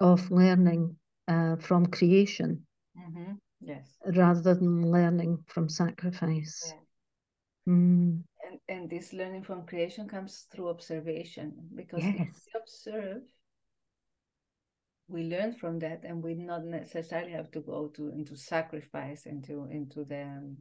of 0.00 0.30
learning 0.30 0.96
uh, 1.28 1.56
from 1.56 1.86
creation 1.86 2.66
Mhm. 2.96 3.38
yes 3.60 3.98
rather 4.16 4.54
than 4.54 4.90
learning 4.90 5.38
from 5.46 5.68
sacrifice. 5.68 6.74
Yeah. 7.66 7.74
Mm, 7.74 8.24
and 8.52 8.60
and 8.68 8.90
this 8.90 9.12
learning 9.12 9.42
from 9.42 9.66
creation 9.66 10.08
comes 10.08 10.46
through 10.52 10.68
observation 10.68 11.52
because 11.74 12.04
if 12.04 12.14
yes, 12.18 12.46
we 12.46 12.60
observe 12.60 13.22
we 15.08 15.24
learn 15.24 15.52
from 15.54 15.78
that 15.78 16.04
and 16.04 16.22
we 16.22 16.34
not 16.34 16.64
necessarily 16.64 17.32
have 17.32 17.50
to 17.50 17.60
go 17.60 17.88
to 17.88 18.08
into 18.10 18.36
sacrifice 18.36 19.26
into 19.26 19.66
into 19.70 20.04
the 20.04 20.22
um, 20.22 20.56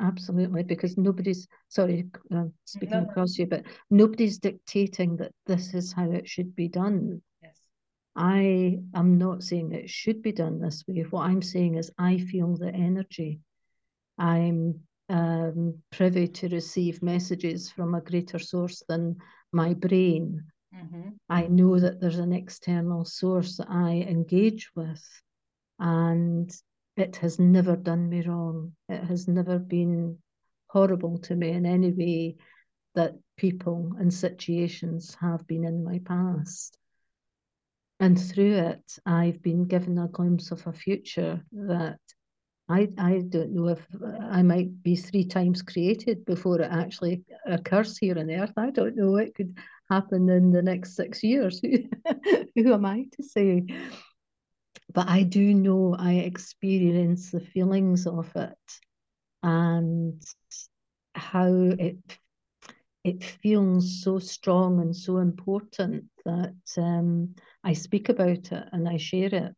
absolutely. 0.00 0.64
Because 0.64 0.98
nobody's, 0.98 1.46
sorry, 1.68 2.06
uh, 2.34 2.44
speaking 2.64 3.02
no. 3.02 3.08
across 3.08 3.38
you, 3.38 3.46
but 3.46 3.64
nobody's 3.90 4.38
dictating 4.38 5.16
that 5.16 5.32
this 5.46 5.74
is 5.74 5.92
how 5.92 6.10
it 6.10 6.28
should 6.28 6.56
be 6.56 6.68
done. 6.68 7.22
yes 7.42 7.58
I 8.16 8.78
am 8.94 9.18
not 9.18 9.42
saying 9.42 9.72
it 9.72 9.88
should 9.88 10.20
be 10.22 10.32
done 10.32 10.60
this 10.60 10.84
way. 10.88 11.04
What 11.08 11.26
I'm 11.26 11.42
saying 11.42 11.76
is, 11.76 11.90
I 11.98 12.18
feel 12.18 12.56
the 12.56 12.68
energy. 12.68 13.40
I'm 14.18 14.80
um, 15.12 15.74
privy 15.90 16.26
to 16.26 16.48
receive 16.48 17.02
messages 17.02 17.70
from 17.70 17.94
a 17.94 18.00
greater 18.00 18.38
source 18.38 18.82
than 18.88 19.16
my 19.52 19.74
brain. 19.74 20.42
Mhm. 20.74 21.18
I 21.28 21.46
know 21.48 21.78
that 21.78 22.00
there's 22.00 22.18
an 22.18 22.32
external 22.32 23.04
source 23.04 23.58
that 23.58 23.70
I 23.70 24.06
engage 24.08 24.70
with, 24.74 25.04
and 25.78 26.50
it 26.96 27.16
has 27.16 27.38
never 27.38 27.76
done 27.76 28.08
me 28.08 28.22
wrong. 28.22 28.74
It 28.88 29.04
has 29.04 29.28
never 29.28 29.58
been 29.58 30.18
horrible 30.68 31.18
to 31.18 31.36
me 31.36 31.50
in 31.50 31.66
any 31.66 31.92
way 31.92 32.36
that 32.94 33.14
people 33.36 33.92
and 33.98 34.12
situations 34.12 35.14
have 35.20 35.46
been 35.46 35.64
in 35.64 35.84
my 35.84 35.98
past. 36.00 36.78
And 38.00 38.18
through 38.18 38.54
it, 38.54 38.98
I've 39.06 39.42
been 39.42 39.66
given 39.66 39.98
a 39.98 40.08
glimpse 40.08 40.50
of 40.50 40.66
a 40.66 40.72
future 40.72 41.44
that 41.52 42.00
I, 42.72 42.88
I 42.96 43.22
don't 43.28 43.52
know 43.52 43.68
if 43.68 43.86
I 44.30 44.42
might 44.42 44.82
be 44.82 44.96
three 44.96 45.24
times 45.24 45.60
created 45.60 46.24
before 46.24 46.60
it 46.60 46.70
actually 46.70 47.22
occurs 47.46 47.98
here 47.98 48.18
on 48.18 48.30
earth. 48.30 48.52
I 48.56 48.70
don't 48.70 48.96
know. 48.96 49.16
It 49.16 49.34
could 49.34 49.56
happen 49.90 50.28
in 50.30 50.50
the 50.52 50.62
next 50.62 50.96
six 50.96 51.22
years. 51.22 51.60
Who, 51.60 51.84
who 52.56 52.72
am 52.72 52.86
I 52.86 53.04
to 53.12 53.22
say? 53.22 53.64
But 54.94 55.08
I 55.08 55.22
do 55.22 55.54
know 55.54 55.96
I 55.98 56.14
experience 56.14 57.30
the 57.30 57.40
feelings 57.40 58.06
of 58.06 58.30
it 58.36 58.58
and 59.42 60.22
how 61.14 61.52
it 61.52 61.98
it 63.04 63.24
feels 63.24 64.02
so 64.02 64.18
strong 64.18 64.80
and 64.80 64.94
so 64.94 65.18
important 65.18 66.04
that 66.24 66.54
um, 66.78 67.34
I 67.64 67.72
speak 67.72 68.08
about 68.08 68.52
it 68.52 68.64
and 68.72 68.88
I 68.88 68.96
share 68.96 69.34
it. 69.34 69.56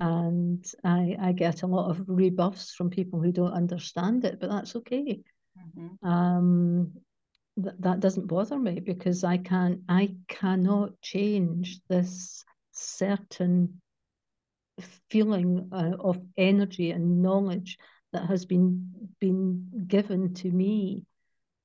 And 0.00 0.64
I, 0.84 1.16
I 1.20 1.32
get 1.32 1.62
a 1.62 1.66
lot 1.66 1.90
of 1.90 2.04
rebuffs 2.08 2.72
from 2.74 2.90
people 2.90 3.20
who 3.20 3.32
don't 3.32 3.52
understand 3.52 4.24
it, 4.24 4.40
but 4.40 4.50
that's 4.50 4.74
okay. 4.76 5.22
Mhm. 5.58 5.98
Um, 6.02 6.92
th- 7.62 7.76
that 7.80 8.00
doesn't 8.00 8.26
bother 8.26 8.58
me 8.58 8.80
because 8.80 9.24
I 9.24 9.38
can 9.38 9.82
I 9.88 10.16
cannot 10.28 11.00
change 11.02 11.80
this 11.88 12.44
certain 12.72 13.80
feeling 15.10 15.68
uh, 15.72 15.96
of 16.00 16.18
energy 16.36 16.90
and 16.90 17.22
knowledge 17.22 17.78
that 18.12 18.26
has 18.26 18.44
been 18.44 18.90
been 19.20 19.68
given 19.86 20.34
to 20.34 20.50
me 20.50 21.04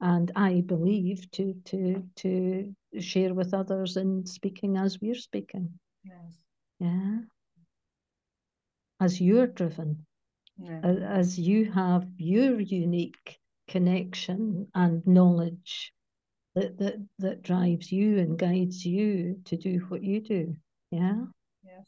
and 0.01 0.31
I 0.35 0.61
believe 0.61 1.29
to 1.31 1.53
to 1.65 2.03
to 2.17 2.75
share 2.99 3.33
with 3.33 3.53
others 3.53 3.97
in 3.97 4.25
speaking 4.25 4.77
as 4.77 4.99
we're 5.01 5.15
speaking. 5.15 5.79
yes 6.03 6.43
Yeah. 6.79 7.19
As 9.05 9.21
you're 9.21 9.45
driven, 9.45 10.07
yeah. 10.57 10.81
as 10.81 11.37
you 11.37 11.71
have 11.71 12.07
your 12.17 12.59
unique 12.59 13.37
connection 13.67 14.67
and 14.73 15.05
knowledge 15.05 15.93
that 16.55 16.79
that 16.79 16.95
that 17.19 17.43
drives 17.43 17.91
you 17.91 18.17
and 18.17 18.39
guides 18.39 18.83
you 18.83 19.41
to 19.45 19.57
do 19.57 19.85
what 19.89 20.01
you 20.03 20.21
do. 20.21 20.55
Yeah. 20.89 21.25
yes 21.63 21.85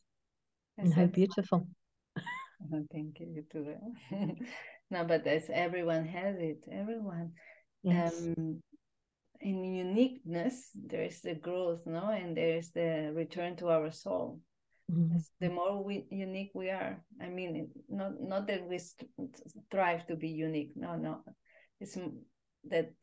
And 0.78 0.94
how 0.94 1.06
beautiful. 1.08 1.68
Oh, 2.74 2.86
Thank 2.92 3.20
you 3.20 3.44
too. 3.52 3.76
no, 4.92 5.04
but 5.06 5.26
as 5.26 5.50
everyone 5.52 6.06
has 6.06 6.36
it, 6.38 6.66
everyone. 6.72 7.32
Yes. 7.82 8.14
Um, 8.22 8.62
in 9.42 9.64
uniqueness, 9.64 10.70
there 10.76 11.04
is 11.04 11.22
the 11.22 11.36
growth, 11.36 11.82
no, 11.86 12.10
and 12.10 12.38
there 12.38 12.58
is 12.58 12.72
the 12.72 13.12
return 13.16 13.56
to 13.58 13.70
our 13.70 13.92
soul. 13.92 14.40
Mhm. 14.90 15.22
The 15.40 15.50
more 15.50 15.84
we 15.84 16.08
unique 16.10 16.52
we 16.54 16.70
are, 16.70 17.04
I 17.20 17.28
mean, 17.30 17.72
not 17.90 18.22
not 18.22 18.48
that 18.48 18.68
we 18.68 18.80
strive 18.80 20.08
to 20.08 20.16
be 20.16 20.30
unique. 20.30 20.72
No, 20.76 20.96
no, 20.96 21.24
it's 21.80 21.98
that 22.70 22.94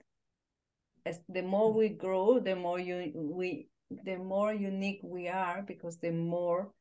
as 1.04 1.20
the 1.28 1.42
more 1.42 1.72
we 1.72 1.90
grow, 1.90 2.40
the 2.40 2.56
more 2.56 2.78
you 2.80 3.12
we 3.14 3.68
the 3.90 4.16
more 4.16 4.54
unique 4.54 5.00
we 5.02 5.28
are 5.28 5.62
because 5.62 5.98
the 5.98 6.10
more 6.10 6.72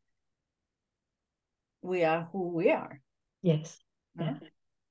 we 1.81 2.05
are 2.05 2.29
who 2.31 2.47
we 2.55 2.71
are. 2.71 3.01
Yes. 3.41 3.83
Yeah. 4.19 4.39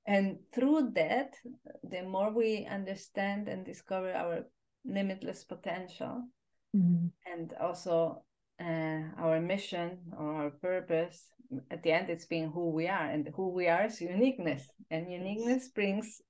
And 0.06 0.38
through 0.52 0.90
that, 0.94 1.36
the 1.82 2.02
more 2.02 2.30
we 2.30 2.66
understand 2.66 3.48
and 3.48 3.64
discover 3.64 4.12
our 4.12 4.44
limitless 4.84 5.44
potential 5.44 6.28
Mhm. 6.74 7.12
and 7.24 7.52
also 7.54 8.24
uh, 8.60 9.02
our 9.18 9.40
mission 9.40 9.98
or 10.16 10.34
our 10.34 10.50
purpose, 10.50 11.30
at 11.70 11.82
the 11.82 11.92
end, 11.92 12.08
it's 12.08 12.26
being 12.26 12.50
who 12.50 12.70
we 12.70 12.88
are. 12.88 13.10
And 13.10 13.28
who 13.34 13.50
we 13.50 13.68
are 13.68 13.84
is 13.84 14.00
uniqueness. 14.00 14.70
And 14.90 15.10
uniqueness 15.10 15.68
brings 15.68 16.20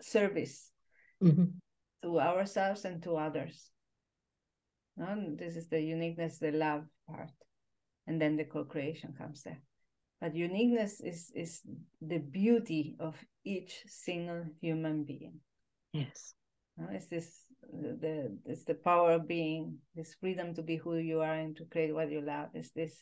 service 0.00 0.70
Mhm. 1.22 1.52
to 2.02 2.20
ourselves 2.20 2.84
and 2.84 3.02
to 3.02 3.16
others. 3.16 3.70
No? 4.96 5.06
And 5.06 5.38
this 5.38 5.56
is 5.56 5.68
the 5.68 5.80
uniqueness, 5.80 6.38
the 6.38 6.52
love 6.52 6.84
part. 7.06 7.32
And 8.06 8.20
then 8.20 8.36
the 8.36 8.44
co 8.44 8.64
creation 8.64 9.14
comes 9.14 9.42
there. 9.42 9.62
But 10.20 10.34
uniqueness 10.34 11.00
is, 11.00 11.30
is 11.34 11.62
the 12.00 12.18
beauty 12.18 12.96
of 12.98 13.16
each 13.44 13.84
single 13.86 14.44
human 14.60 15.04
being. 15.04 15.40
Yes. 15.92 16.34
No, 16.76 16.88
it's 16.90 17.08
this 17.08 17.45
the 17.62 18.36
it's 18.44 18.64
the 18.64 18.74
power 18.74 19.12
of 19.12 19.28
being, 19.28 19.78
this 19.94 20.14
freedom 20.20 20.54
to 20.54 20.62
be 20.62 20.76
who 20.76 20.96
you 20.96 21.20
are 21.20 21.34
and 21.34 21.56
to 21.56 21.64
create 21.64 21.94
what 21.94 22.10
you 22.10 22.20
love. 22.20 22.48
Is 22.54 22.70
this 22.74 22.94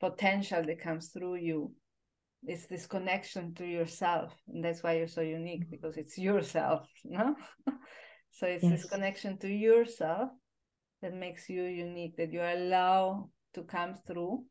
potential 0.00 0.62
that 0.64 0.80
comes 0.80 1.08
through 1.08 1.36
you. 1.36 1.72
It's 2.44 2.66
this 2.66 2.86
connection 2.86 3.54
to 3.54 3.64
yourself, 3.64 4.34
and 4.48 4.64
that's 4.64 4.82
why 4.82 4.96
you're 4.96 5.06
so 5.06 5.20
unique 5.20 5.62
mm-hmm. 5.62 5.70
because 5.70 5.96
it's 5.96 6.18
yourself, 6.18 6.88
no? 7.04 7.36
so 8.32 8.46
it's 8.46 8.64
yes. 8.64 8.82
this 8.82 8.90
connection 8.90 9.38
to 9.38 9.48
yourself 9.48 10.30
that 11.02 11.14
makes 11.14 11.48
you 11.48 11.62
unique. 11.62 12.16
That 12.16 12.32
you 12.32 12.40
allow 12.42 13.30
to 13.54 13.62
come 13.62 13.94
through 14.06 14.44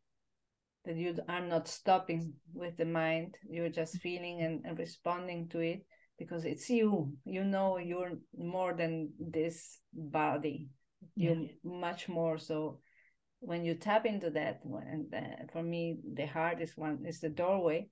that 0.86 0.96
you 0.96 1.16
are 1.30 1.46
not 1.46 1.68
stopping 1.68 2.34
with 2.54 2.76
the 2.78 2.86
mind 2.86 3.36
you're 3.50 3.70
just 3.70 4.00
feeling 4.00 4.42
and, 4.42 4.66
and, 4.66 4.80
responding 4.80 5.48
to 5.50 5.60
it 5.60 5.86
because 6.22 6.46
it's 6.46 6.70
you 6.70 7.12
you 7.26 7.44
know 7.44 7.80
you're 7.80 8.12
more 8.38 8.74
than 8.74 9.10
this 9.20 9.80
body 9.92 10.70
you're 11.16 11.34
yeah. 11.34 11.48
much 11.64 12.08
more 12.08 12.38
so 12.38 12.80
when 13.40 13.66
you 13.66 13.74
tap 13.74 14.06
into 14.06 14.30
that 14.30 14.60
and 14.64 15.12
uh, 15.16 15.44
for 15.52 15.64
me 15.64 15.98
the 16.14 16.28
hardest 16.28 16.78
one 16.78 17.00
is 17.08 17.20
the 17.20 17.30
doorway 17.30 17.88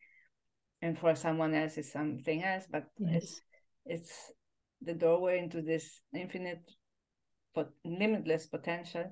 and 0.83 0.95
for 0.95 1.15
someone 1.15 1.55
else 1.55 1.75
it's 1.77 1.91
something 1.91 2.43
else 2.43 2.65
but 2.69 2.85
yes. 2.99 3.15
it's 3.15 3.41
it's 3.85 4.31
the 4.83 4.93
doorway 4.93 5.39
into 5.39 5.63
this 5.63 6.01
infinite 6.13 6.61
but 7.55 7.71
limitless 7.83 8.45
potential 8.45 9.05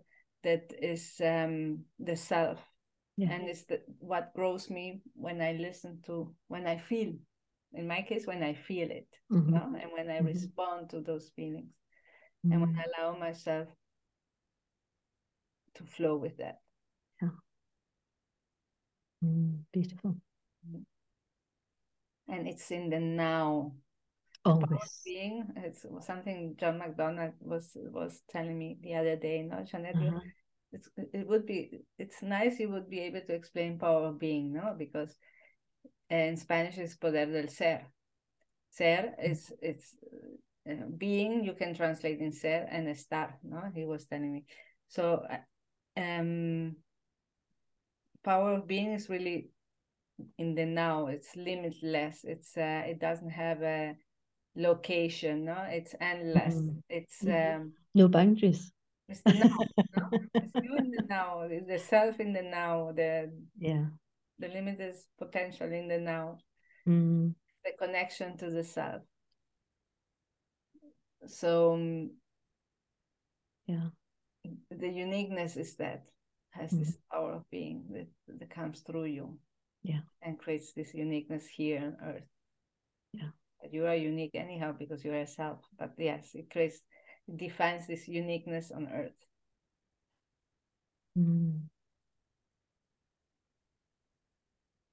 that 0.43 0.71
is 0.79 1.19
um, 1.25 1.79
the 1.97 2.15
self 2.15 2.59
yeah. 3.17 3.31
and 3.31 3.49
it's 3.49 3.65
the, 3.65 3.81
what 3.97 4.31
grows 4.35 4.69
me 4.69 5.01
when 5.15 5.41
i 5.41 5.53
listen 5.53 5.97
to 6.05 6.31
when 6.49 6.67
i 6.67 6.77
feel 6.77 7.13
in 7.77 7.87
my 7.87 8.01
case 8.01 8.25
when 8.25 8.43
i 8.43 8.53
feel 8.53 8.89
it 8.89 9.07
mm-hmm. 9.31 9.49
you 9.49 9.55
know? 9.55 9.65
and 9.81 9.91
when 9.93 10.09
i 10.09 10.17
mm-hmm. 10.17 10.27
respond 10.27 10.89
to 10.89 11.01
those 11.01 11.31
feelings 11.35 11.73
mm-hmm. 12.45 12.51
and 12.51 12.61
when 12.61 12.75
i 12.75 12.81
mm-hmm. 12.81 13.03
allow 13.03 13.17
myself 13.17 13.67
to 15.75 15.83
flow 15.83 16.15
with 16.15 16.37
that 16.37 16.59
yeah 17.21 17.29
mm, 19.23 19.59
beautiful 19.71 20.15
mm-hmm. 20.67 22.33
and 22.33 22.47
it's 22.47 22.71
in 22.71 22.89
the 22.89 22.99
now 22.99 23.71
always 24.45 25.01
being 25.03 25.43
it's 25.57 25.85
something 26.01 26.55
john 26.59 26.77
mcdonald 26.77 27.33
was 27.41 27.71
was 27.91 28.21
telling 28.29 28.57
me 28.57 28.77
the 28.81 28.95
other 28.95 29.15
day 29.17 29.39
you 29.39 29.49
know 29.49 29.63
Jeanette, 29.69 29.95
uh-huh 29.95 30.19
it's 30.71 30.89
it 31.13 31.27
would 31.27 31.45
be 31.45 31.71
it's 31.97 32.21
nice 32.21 32.59
you 32.59 32.69
would 32.69 32.89
be 32.89 32.99
able 32.99 33.21
to 33.21 33.33
explain 33.33 33.79
power 33.79 34.07
of 34.07 34.19
being 34.19 34.53
no 34.53 34.75
because 34.77 35.15
in 36.09 36.37
spanish 36.37 36.77
is 36.77 36.95
poder 36.95 37.25
del 37.25 37.49
ser 37.49 37.81
ser 38.69 39.13
is 39.23 39.53
it's 39.61 39.95
uh, 40.69 40.85
being 40.97 41.43
you 41.43 41.53
can 41.53 41.73
translate 41.73 42.19
in 42.19 42.31
ser 42.31 42.67
and 42.69 42.87
estar 42.87 43.33
no 43.43 43.61
he 43.73 43.85
was 43.85 44.05
telling 44.07 44.33
me 44.33 44.45
so 44.87 45.23
uh, 45.29 45.99
um 45.99 46.75
power 48.23 48.53
of 48.53 48.67
being 48.67 48.93
is 48.93 49.09
really 49.09 49.49
in 50.37 50.55
the 50.55 50.65
now 50.65 51.07
it's 51.07 51.35
limitless 51.35 52.23
it's 52.23 52.57
uh, 52.57 52.83
it 52.85 52.99
doesn't 52.99 53.29
have 53.29 53.61
a 53.61 53.95
location 54.55 55.45
no 55.45 55.65
it's 55.69 55.93
endless 56.01 56.55
mm-hmm. 56.55 56.79
it's 56.89 57.23
mm-hmm. 57.23 57.61
um 57.61 57.73
no 57.93 58.07
boundaries 58.07 58.71
it's 59.07 59.21
the 59.21 59.33
now. 59.33 59.57
no? 59.97 60.19
It's 60.33 60.53
you 60.55 60.75
in 60.77 60.91
the 60.91 61.03
now. 61.09 61.47
the 61.47 61.79
self 61.79 62.19
in 62.19 62.33
the 62.33 62.41
now. 62.41 62.91
The 62.93 63.31
yeah. 63.57 63.85
The 64.39 64.47
limited 64.47 64.95
potential 65.17 65.71
in 65.71 65.87
the 65.87 65.97
now. 65.97 66.37
Mm. 66.87 67.33
The 67.65 67.71
connection 67.77 68.37
to 68.37 68.49
the 68.49 68.63
self. 68.63 69.01
So 71.25 71.73
um, 71.73 72.11
yeah. 73.65 73.89
The 74.71 74.87
uniqueness 74.87 75.57
is 75.57 75.75
that 75.77 76.05
has 76.51 76.71
mm. 76.71 76.79
this 76.79 76.97
power 77.11 77.33
of 77.33 77.49
being 77.49 77.83
that, 77.91 78.07
that 78.39 78.49
comes 78.49 78.81
through 78.81 79.05
you. 79.05 79.37
Yeah. 79.83 80.01
And 80.21 80.39
creates 80.39 80.73
this 80.73 80.93
uniqueness 80.93 81.47
here 81.47 81.79
on 81.79 81.97
earth. 82.07 82.29
Yeah. 83.13 83.29
But 83.61 83.73
you 83.73 83.85
are 83.87 83.95
unique 83.95 84.35
anyhow 84.35 84.73
because 84.77 85.03
you 85.03 85.11
are 85.11 85.21
a 85.21 85.27
self. 85.27 85.59
But 85.77 85.93
yes, 85.97 86.29
it 86.33 86.49
creates 86.49 86.79
defines 87.35 87.87
this 87.87 88.07
uniqueness 88.07 88.71
on 88.71 88.87
earth. 88.87 89.11
Mm. 91.17 91.61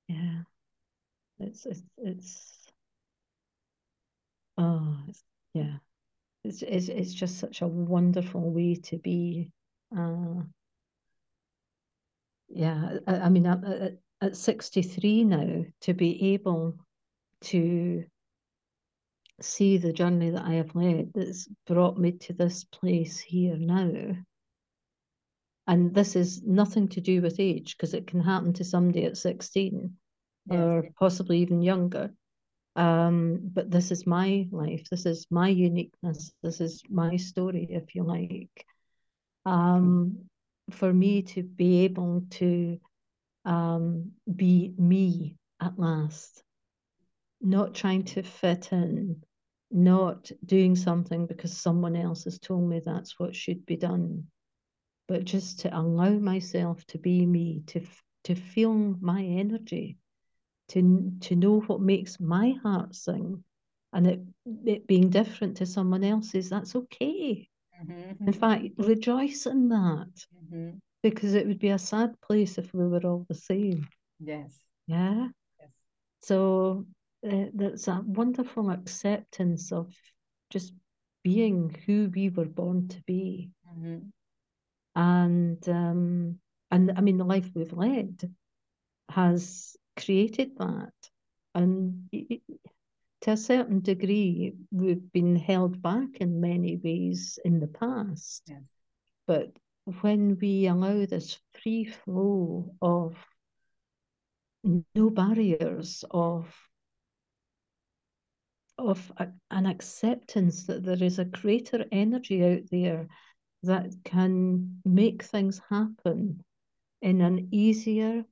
Yeah, 0.09 0.42
it's 1.54 1.66
it's 1.66 1.82
it's 1.98 2.66
oh 4.58 4.96
yeah, 5.54 5.76
it's, 6.42 6.62
it's 6.62 6.88
it's 6.88 7.14
just 7.14 7.38
such 7.38 7.62
a 7.62 7.66
wonderful 7.68 8.50
way 8.50 8.74
to 8.74 8.98
be. 8.98 9.52
Uh, 9.96 10.42
yeah, 12.48 12.98
I, 13.06 13.14
I 13.14 13.28
mean, 13.28 13.46
at, 13.46 13.94
at 14.20 14.36
63 14.36 15.24
now, 15.24 15.64
to 15.82 15.94
be 15.94 16.34
able 16.34 16.76
to 17.42 18.04
see 19.40 19.78
the 19.78 19.92
journey 19.92 20.30
that 20.30 20.44
I 20.44 20.54
have 20.54 20.74
led 20.74 21.12
that's 21.14 21.48
brought 21.66 21.98
me 21.98 22.12
to 22.12 22.32
this 22.32 22.64
place 22.64 23.20
here 23.20 23.56
now. 23.56 24.16
And 25.66 25.94
this 25.94 26.14
is 26.14 26.42
nothing 26.42 26.88
to 26.88 27.00
do 27.00 27.22
with 27.22 27.40
age 27.40 27.76
because 27.76 27.94
it 27.94 28.06
can 28.06 28.20
happen 28.20 28.52
to 28.54 28.64
somebody 28.64 29.04
at 29.04 29.16
16 29.16 29.96
yes. 30.46 30.59
or 30.59 30.88
possibly 30.98 31.38
even 31.38 31.62
younger. 31.62 32.12
Um, 32.76 33.40
but 33.42 33.70
this 33.70 33.90
is 33.90 34.07
my 34.07 34.48
life. 34.50 34.88
This 34.90 35.07
is 35.07 35.26
my 35.30 35.48
uniqueness. 35.48 36.33
This 36.42 36.61
is 36.61 36.83
my 36.90 37.16
story, 37.16 37.66
if 37.70 37.94
you 37.94 38.02
like. 38.02 38.66
Um, 39.46 40.24
for 40.70 40.92
me 40.92 41.22
to 41.22 41.42
be 41.42 41.85
able 41.85 42.24
to 42.30 42.80
um, 43.44 44.12
be 44.35 44.74
me 44.78 45.37
at 45.61 45.78
last 45.78 46.44
not 47.44 47.74
trying 47.74 48.02
to 48.02 48.22
fit 48.22 48.72
in, 48.72 49.22
not 49.70 50.30
doing 50.44 50.74
something 50.74 51.26
because 51.26 51.57
someone 51.57 51.94
else 51.94 52.24
has 52.24 52.38
told 52.38 52.68
me 52.68 52.80
that's 52.80 53.18
what 53.18 53.37
should 53.37 53.64
be 53.66 53.76
done, 53.76 54.24
but 55.07 55.24
just 55.24 55.61
to 55.61 55.78
allow 55.78 56.11
myself 56.11 56.85
to 56.87 56.98
be 56.98 57.26
me, 57.26 57.62
to 57.66 57.83
to 58.24 58.35
feel 58.35 58.72
my 58.72 59.22
energy, 59.22 59.98
to 60.68 61.12
to 61.20 61.37
know 61.37 61.61
what 61.61 61.81
makes 61.81 62.20
my 62.20 62.55
heart 62.62 62.94
sing, 62.94 63.44
and 63.92 64.07
it 64.07 64.20
it 64.64 64.87
being 64.87 65.11
different 65.11 65.57
to 65.59 65.66
someone 65.66 66.05
else's, 66.05 66.48
that's 66.48 66.74
okay. 66.77 67.48
Mm-hmm. 67.83 68.29
In 68.29 68.33
fact, 68.33 68.64
rejoice 68.79 69.46
in 69.46 69.68
that. 69.68 70.27
Mm-hmm. 70.37 70.79
Because 71.03 71.35
it 71.35 71.46
would 71.46 71.59
be 71.59 71.68
a 71.68 71.79
sad 71.79 72.18
place 72.22 72.57
if 72.57 72.72
we 72.72 72.87
were 72.87 73.05
all 73.05 73.27
the 73.29 73.35
same. 73.35 73.87
Yes. 74.18 74.59
Yeah. 74.87 75.29
Yes. 75.61 75.68
So 76.22 76.87
uh, 77.31 77.46
there's 77.53 77.88
a 77.88 78.03
wonderful 78.07 78.70
acceptance 78.70 79.70
of 79.70 79.92
just 80.50 80.72
being 81.22 81.77
who 81.87 82.11
we 82.14 82.31
were 82.31 82.46
born 82.46 82.88
to 82.88 83.03
be. 83.07 83.50
Mm-hmm. 83.70 83.98
And 84.96 85.68
um, 85.68 86.38
and 86.70 86.92
I 86.96 87.00
mean 87.00 87.18
the 87.18 87.24
life 87.24 87.50
we've 87.55 87.72
led 87.72 88.31
has 89.11 89.77
created 89.96 90.57
that. 90.59 90.92
And 91.54 92.09
to 93.22 93.30
a 93.30 93.37
certain 93.37 93.80
degree, 93.80 94.54
we've 94.70 95.12
been 95.12 95.37
held 95.37 95.80
back 95.80 96.16
in 96.20 96.40
many 96.40 96.76
ways 96.76 97.38
in 97.44 97.61
the 97.61 97.68
past. 97.68 98.42
Yeah. 98.46 98.59
But 99.26 99.52
when 100.00 100.38
we 100.40 100.66
allow 100.66 101.07
this 101.07 101.38
free 101.62 101.85
flow 101.85 102.74
of 102.83 103.16
no 104.94 105.11
barriers, 105.11 106.04
of 106.11 106.54
of 108.76 109.12
a, 109.18 109.28
an 109.50 109.66
acceptance 109.66 110.66
that 110.66 110.85
there 110.85 111.02
is 111.02 111.18
a 111.18 111.24
greater 111.24 111.85
energy 111.92 112.44
out 112.44 112.62
there 112.70 113.07
that 113.62 113.92
can 114.04 114.80
make 114.85 115.22
things 115.22 115.61
happen 115.70 116.44
in 117.00 117.20
an 117.20 117.48
easier, 117.52 118.24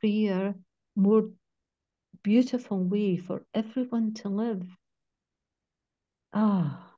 freer, 0.00 0.54
more 1.00 1.30
beautiful 2.22 2.82
way 2.84 3.16
for 3.16 3.44
everyone 3.54 4.14
to 4.14 4.28
live. 4.28 4.64
Ah, 6.32 6.94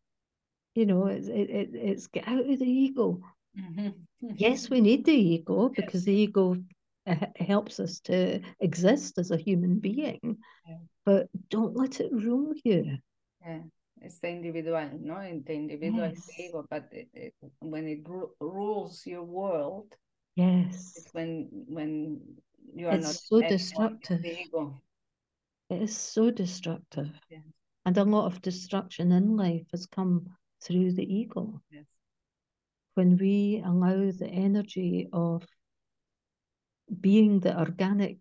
you 0.74 0.86
know, 0.86 1.06
it's 1.06 1.28
it, 1.28 1.50
it, 1.50 1.70
it's 1.74 2.06
get 2.08 2.28
out 2.28 2.48
of 2.48 2.58
the 2.58 2.66
ego. 2.66 3.20
Mm-hmm. 3.58 3.88
yes, 4.36 4.70
we 4.70 4.80
need 4.80 5.04
the 5.04 5.12
ego 5.12 5.68
because 5.76 6.04
the 6.04 6.12
ego 6.14 6.56
uh, 7.06 7.26
helps 7.36 7.80
us 7.80 8.00
to 8.00 8.40
exist 8.60 9.18
as 9.18 9.30
a 9.30 9.36
human 9.36 9.78
being. 9.80 10.38
Yeah 10.66 10.78
but 11.04 11.28
don't 11.50 11.76
let 11.76 12.00
it 12.00 12.12
rule 12.12 12.54
you. 12.64 12.98
Yeah, 13.44 13.62
it's 14.00 14.18
the 14.20 14.28
individual, 14.28 14.90
no? 15.00 15.18
It's 15.18 15.44
The 15.46 15.54
individual 15.54 16.10
yes. 16.10 16.28
ego, 16.38 16.66
but 16.70 16.88
it, 16.92 17.08
it, 17.14 17.34
when 17.60 17.88
it 17.88 18.08
ru- 18.08 18.30
rules 18.40 19.06
your 19.06 19.24
world, 19.24 19.94
yes, 20.36 20.96
it's 20.96 21.12
when 21.12 21.48
when 21.68 22.20
you 22.74 22.88
are 22.88 22.94
it's 22.94 23.04
not 23.04 23.14
so 23.14 23.48
destructive. 23.48 24.24
It 24.24 25.82
is 25.82 25.96
so 25.96 26.30
destructive. 26.30 27.10
Yeah. 27.30 27.38
And 27.84 27.96
a 27.96 28.04
lot 28.04 28.26
of 28.26 28.42
destruction 28.42 29.12
in 29.12 29.36
life 29.36 29.66
has 29.72 29.86
come 29.86 30.28
through 30.62 30.92
the 30.92 31.04
ego. 31.04 31.60
Yes. 31.70 31.84
When 32.94 33.16
we 33.16 33.62
allow 33.64 34.10
the 34.10 34.28
energy 34.28 35.08
of 35.12 35.44
being 37.00 37.40
the 37.40 37.58
organic 37.58 38.18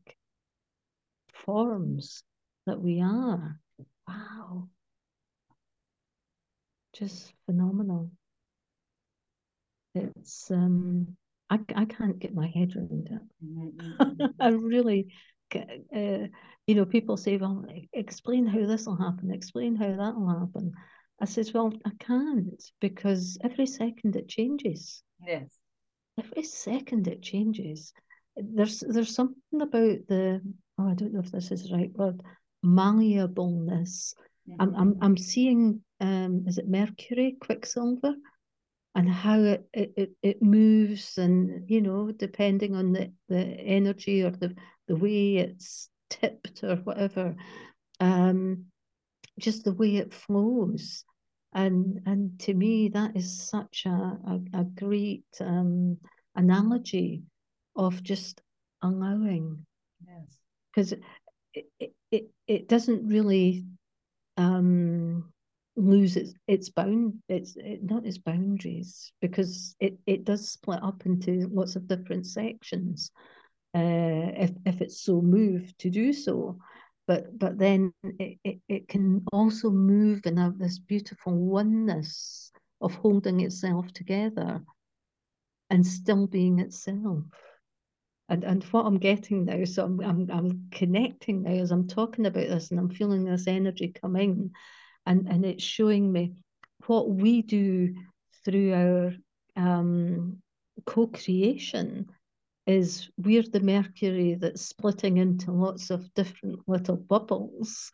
forms 1.33 2.23
that 2.65 2.79
we 2.79 3.01
are, 3.01 3.59
wow, 4.07 4.69
just 6.93 7.33
phenomenal. 7.45 8.09
It's 9.93 10.49
um, 10.51 11.17
I 11.51 11.59
I 11.75 11.85
can't 11.85 12.17
get 12.17 12.33
my 12.33 12.47
head 12.47 12.73
around 12.75 13.09
it. 13.11 13.45
Mm-hmm. 13.45 14.25
I 14.39 14.47
really, 14.49 15.13
uh, 15.53 16.27
you 16.65 16.75
know, 16.75 16.85
people 16.85 17.17
say, 17.17 17.35
well, 17.35 17.65
explain 17.91 18.47
how 18.47 18.65
this 18.65 18.85
will 18.85 18.95
happen, 18.95 19.31
explain 19.31 19.75
how 19.75 19.89
that 19.89 20.15
will 20.15 20.29
happen. 20.29 20.71
I 21.19 21.25
says, 21.25 21.53
well, 21.53 21.73
I 21.85 21.91
can't 21.99 22.63
because 22.79 23.37
every 23.43 23.67
second 23.67 24.15
it 24.15 24.29
changes. 24.29 25.03
Yes. 25.27 25.51
Every 26.17 26.43
second 26.43 27.07
it 27.07 27.21
changes. 27.21 27.93
There's 28.37 28.79
there's 28.79 29.13
something 29.13 29.61
about 29.61 29.99
the 30.07 30.41
oh 30.79 30.89
I 30.89 30.93
don't 30.93 31.13
know 31.13 31.19
if 31.19 31.31
this 31.31 31.51
is 31.51 31.67
the 31.67 31.75
right 31.75 31.91
word 31.93 32.21
malleableness. 32.65 34.13
Mm-hmm. 34.49 34.61
I'm 34.61 34.75
I'm 34.75 34.97
I'm 35.01 35.17
seeing 35.17 35.81
um 35.99 36.45
is 36.47 36.57
it 36.57 36.69
mercury 36.69 37.35
quicksilver 37.41 38.15
and 38.95 39.09
how 39.09 39.39
it, 39.39 39.67
it, 39.73 40.11
it 40.21 40.41
moves 40.41 41.17
and 41.17 41.69
you 41.69 41.81
know 41.81 42.11
depending 42.11 42.75
on 42.75 42.91
the, 42.93 43.11
the 43.29 43.39
energy 43.39 44.23
or 44.23 44.31
the, 44.31 44.55
the 44.87 44.95
way 44.95 45.37
it's 45.37 45.89
tipped 46.09 46.63
or 46.63 46.75
whatever 46.77 47.35
um 47.99 48.65
just 49.39 49.63
the 49.63 49.73
way 49.73 49.97
it 49.97 50.13
flows. 50.13 51.03
And 51.53 52.01
and 52.05 52.39
to 52.41 52.53
me 52.53 52.89
that 52.89 53.15
is 53.15 53.47
such 53.49 53.83
a, 53.85 53.89
a, 53.89 54.39
a 54.53 54.63
great 54.63 55.25
um 55.39 55.97
analogy 56.35 57.23
of 57.75 58.01
just 58.03 58.41
allowing. 58.81 59.65
Yes. 60.05 60.37
Because 60.73 60.93
it, 61.53 61.65
it, 61.79 61.93
it, 62.11 62.29
it 62.47 62.69
doesn't 62.69 63.07
really 63.07 63.65
um 64.37 65.31
lose 65.75 66.17
its 66.17 66.33
its 66.47 66.69
bound 66.69 67.13
its 67.29 67.55
it, 67.55 67.83
not 67.83 68.05
its 68.05 68.17
boundaries 68.17 69.13
because 69.21 69.75
it 69.79 69.97
it 70.05 70.25
does 70.25 70.49
split 70.49 70.83
up 70.83 71.05
into 71.05 71.49
lots 71.53 71.75
of 71.75 71.87
different 71.87 72.25
sections 72.25 73.11
uh, 73.73 74.31
if 74.35 74.51
if 74.65 74.81
it's 74.81 75.01
so 75.01 75.21
moved 75.21 75.77
to 75.79 75.89
do 75.89 76.13
so. 76.13 76.57
But 77.07 77.37
but 77.37 77.57
then 77.57 77.93
it, 78.03 78.37
it, 78.43 78.59
it 78.69 78.87
can 78.87 79.23
also 79.33 79.69
move 79.69 80.21
and 80.25 80.37
have 80.37 80.57
this 80.57 80.79
beautiful 80.79 81.33
oneness 81.33 82.51
of 82.79 82.93
holding 82.95 83.41
itself 83.41 83.91
together 83.93 84.61
and 85.69 85.85
still 85.85 86.27
being 86.27 86.59
itself. 86.59 87.23
And 88.29 88.43
and 88.43 88.63
what 88.65 88.85
I'm 88.85 88.97
getting 88.97 89.45
now, 89.45 89.63
so 89.65 89.85
I'm 89.85 89.99
I'm 90.01 90.29
I'm 90.31 90.67
connecting 90.71 91.43
now 91.43 91.51
as 91.51 91.71
I'm 91.71 91.87
talking 91.87 92.25
about 92.25 92.47
this, 92.47 92.71
and 92.71 92.79
I'm 92.79 92.89
feeling 92.89 93.25
this 93.25 93.47
energy 93.47 93.93
coming 94.01 94.51
and 95.05 95.27
and 95.27 95.45
it's 95.45 95.63
showing 95.63 96.11
me 96.11 96.33
what 96.87 97.09
we 97.09 97.41
do 97.41 97.93
through 98.43 98.73
our 98.73 99.13
um, 99.55 100.37
co-creation 100.85 102.07
is 102.67 103.09
we're 103.17 103.43
the 103.43 103.59
mercury 103.59 104.35
that's 104.35 104.61
splitting 104.61 105.17
into 105.17 105.51
lots 105.51 105.89
of 105.89 106.13
different 106.13 106.59
little 106.67 106.95
bubbles 106.95 107.91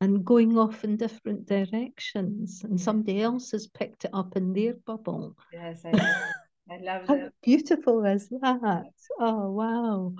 and 0.00 0.24
going 0.24 0.58
off 0.58 0.84
in 0.84 0.96
different 0.96 1.46
directions 1.46 2.62
and 2.64 2.80
somebody 2.80 3.22
else 3.22 3.52
has 3.52 3.66
picked 3.68 4.04
it 4.04 4.10
up 4.12 4.36
in 4.36 4.52
their 4.52 4.74
bubble. 4.86 5.36
Yes 5.52 5.82
i 5.84 5.90
love, 5.90 6.16
I 6.70 6.76
love 6.78 7.02
how 7.08 7.16
that 7.16 7.32
beautiful 7.42 8.04
is 8.04 8.28
that? 8.28 8.84
Oh 9.18 9.50
wow. 9.50 10.12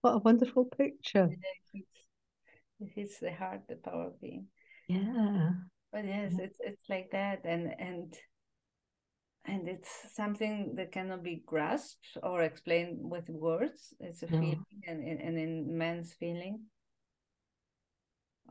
What 0.00 0.16
a 0.16 0.18
wonderful 0.18 0.66
picture. 0.66 1.30
It 1.72 2.88
hits 2.94 3.20
the 3.20 3.32
heart 3.32 3.62
the 3.68 3.76
power 3.76 4.08
of 4.08 4.20
being 4.20 4.48
yeah 4.88 5.50
but 5.92 6.04
yes 6.04 6.32
it's 6.38 6.58
it's 6.60 6.88
like 6.88 7.10
that 7.12 7.40
and 7.44 7.74
and 7.78 8.14
and 9.46 9.68
it's 9.68 9.90
something 10.14 10.74
that 10.76 10.92
cannot 10.92 11.22
be 11.22 11.42
grasped 11.46 12.16
or 12.22 12.42
explained 12.42 12.98
with 13.00 13.28
words 13.28 13.94
it's 14.00 14.22
a 14.22 14.26
no. 14.26 14.38
feeling 14.38 14.64
and 14.86 15.20
an 15.20 15.38
immense 15.38 16.14
feeling 16.14 16.60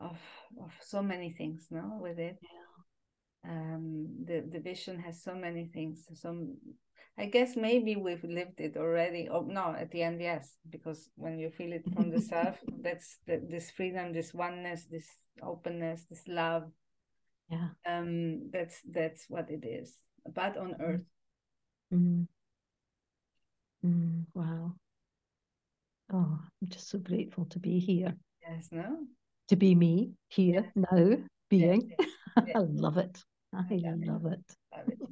of 0.00 0.18
of 0.60 0.72
so 0.80 1.02
many 1.02 1.30
things 1.30 1.68
no 1.70 1.98
with 2.00 2.18
it 2.18 2.38
yeah. 2.42 3.50
um 3.50 4.06
the 4.24 4.44
the 4.52 4.60
vision 4.60 4.98
has 4.98 5.22
so 5.22 5.34
many 5.34 5.70
things 5.72 6.06
some 6.14 6.56
I 7.16 7.26
guess 7.26 7.54
maybe 7.54 7.94
we've 7.94 8.24
lived 8.24 8.60
it 8.60 8.76
already. 8.76 9.28
Oh 9.30 9.42
no, 9.42 9.74
at 9.78 9.90
the 9.92 10.02
end, 10.02 10.20
yes, 10.20 10.56
because 10.68 11.08
when 11.16 11.38
you 11.38 11.50
feel 11.50 11.72
it 11.72 11.84
from 11.94 12.10
the 12.10 12.20
self, 12.20 12.58
that's 12.82 13.18
the, 13.26 13.40
this 13.48 13.70
freedom, 13.70 14.12
this 14.12 14.34
oneness, 14.34 14.86
this 14.90 15.06
openness, 15.40 16.06
this 16.10 16.26
love. 16.26 16.64
Yeah. 17.48 17.68
Um, 17.86 18.50
that's 18.52 18.80
that's 18.90 19.26
what 19.28 19.50
it 19.50 19.64
is. 19.64 19.96
But 20.34 20.56
on 20.56 20.74
earth. 20.80 21.04
Mm. 21.92 22.26
Mm, 23.84 24.24
wow. 24.34 24.72
Oh, 26.12 26.38
I'm 26.40 26.68
just 26.68 26.88
so 26.88 26.98
grateful 26.98 27.44
to 27.46 27.58
be 27.58 27.78
here. 27.78 28.14
Yes, 28.42 28.68
no. 28.72 28.98
To 29.48 29.56
be 29.56 29.74
me 29.74 30.12
here 30.28 30.64
yes. 30.64 30.86
now, 30.90 31.16
being. 31.50 31.92
Yes, 31.98 32.08
yes. 32.46 32.56
I 32.56 32.60
love 32.60 32.98
it. 32.98 33.22
I, 33.52 33.58
I 33.58 33.94
love, 34.06 34.24
love 34.24 34.32
it. 34.32 34.56
it. 34.88 35.03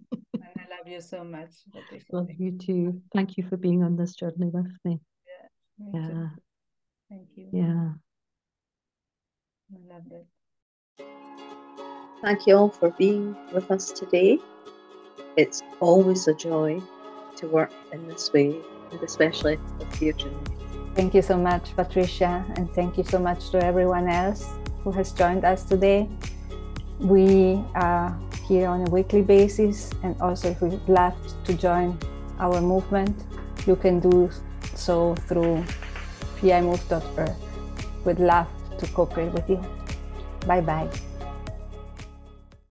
Love 0.84 0.92
it. 0.92 1.12
and 1.12 1.36
I 1.36 1.38
love 1.38 1.88
you 1.88 2.00
so 2.00 2.12
much. 2.12 2.12
Love 2.12 2.30
you 2.38 2.58
too. 2.58 3.02
Thank 3.14 3.36
you 3.36 3.44
for 3.48 3.56
being 3.56 3.82
on 3.82 3.96
this 3.96 4.14
journey 4.14 4.48
with 4.48 4.70
me. 4.84 5.00
Yeah. 5.78 5.86
Me 5.86 5.90
yeah. 5.94 6.08
Too. 6.08 6.30
Thank 7.08 7.28
you. 7.36 7.48
Yeah. 7.52 7.92
I 9.72 9.94
love 9.94 10.02
it. 10.10 10.26
Thank 12.22 12.46
you 12.46 12.56
all 12.56 12.68
for 12.68 12.90
being 12.90 13.36
with 13.52 13.70
us 13.70 13.90
today. 13.90 14.38
It's 15.36 15.62
always 15.80 16.28
a 16.28 16.34
joy 16.34 16.80
to 17.36 17.48
work 17.48 17.72
in 17.92 18.06
this 18.06 18.32
way, 18.32 18.56
and 18.90 19.02
especially 19.02 19.58
with 19.78 20.02
your 20.02 20.12
journey. 20.12 20.36
Thank 20.94 21.14
you 21.14 21.22
so 21.22 21.38
much, 21.38 21.74
Patricia, 21.74 22.44
and 22.56 22.70
thank 22.74 22.98
you 22.98 23.04
so 23.04 23.18
much 23.18 23.50
to 23.50 23.64
everyone 23.64 24.08
else 24.08 24.46
who 24.84 24.90
has 24.92 25.12
joined 25.12 25.44
us 25.44 25.64
today. 25.64 26.08
We 27.00 27.64
are 27.74 28.16
here 28.52 28.68
on 28.68 28.86
a 28.86 28.90
weekly 28.90 29.22
basis, 29.22 29.88
and 30.02 30.12
also 30.20 30.50
if 30.50 30.60
you'd 30.60 30.88
love 30.88 31.16
to 31.44 31.54
join 31.54 31.96
our 32.38 32.60
movement, 32.60 33.16
you 33.66 33.76
can 33.76 33.98
do 33.98 34.28
so 34.74 35.14
through 35.26 35.64
pimove.earth. 36.36 37.40
We'd 38.04 38.20
love 38.20 38.48
to 38.78 38.86
cooperate 38.88 39.32
with 39.32 39.48
you. 39.48 39.60
Bye 40.46 40.60
bye. 40.60 41.11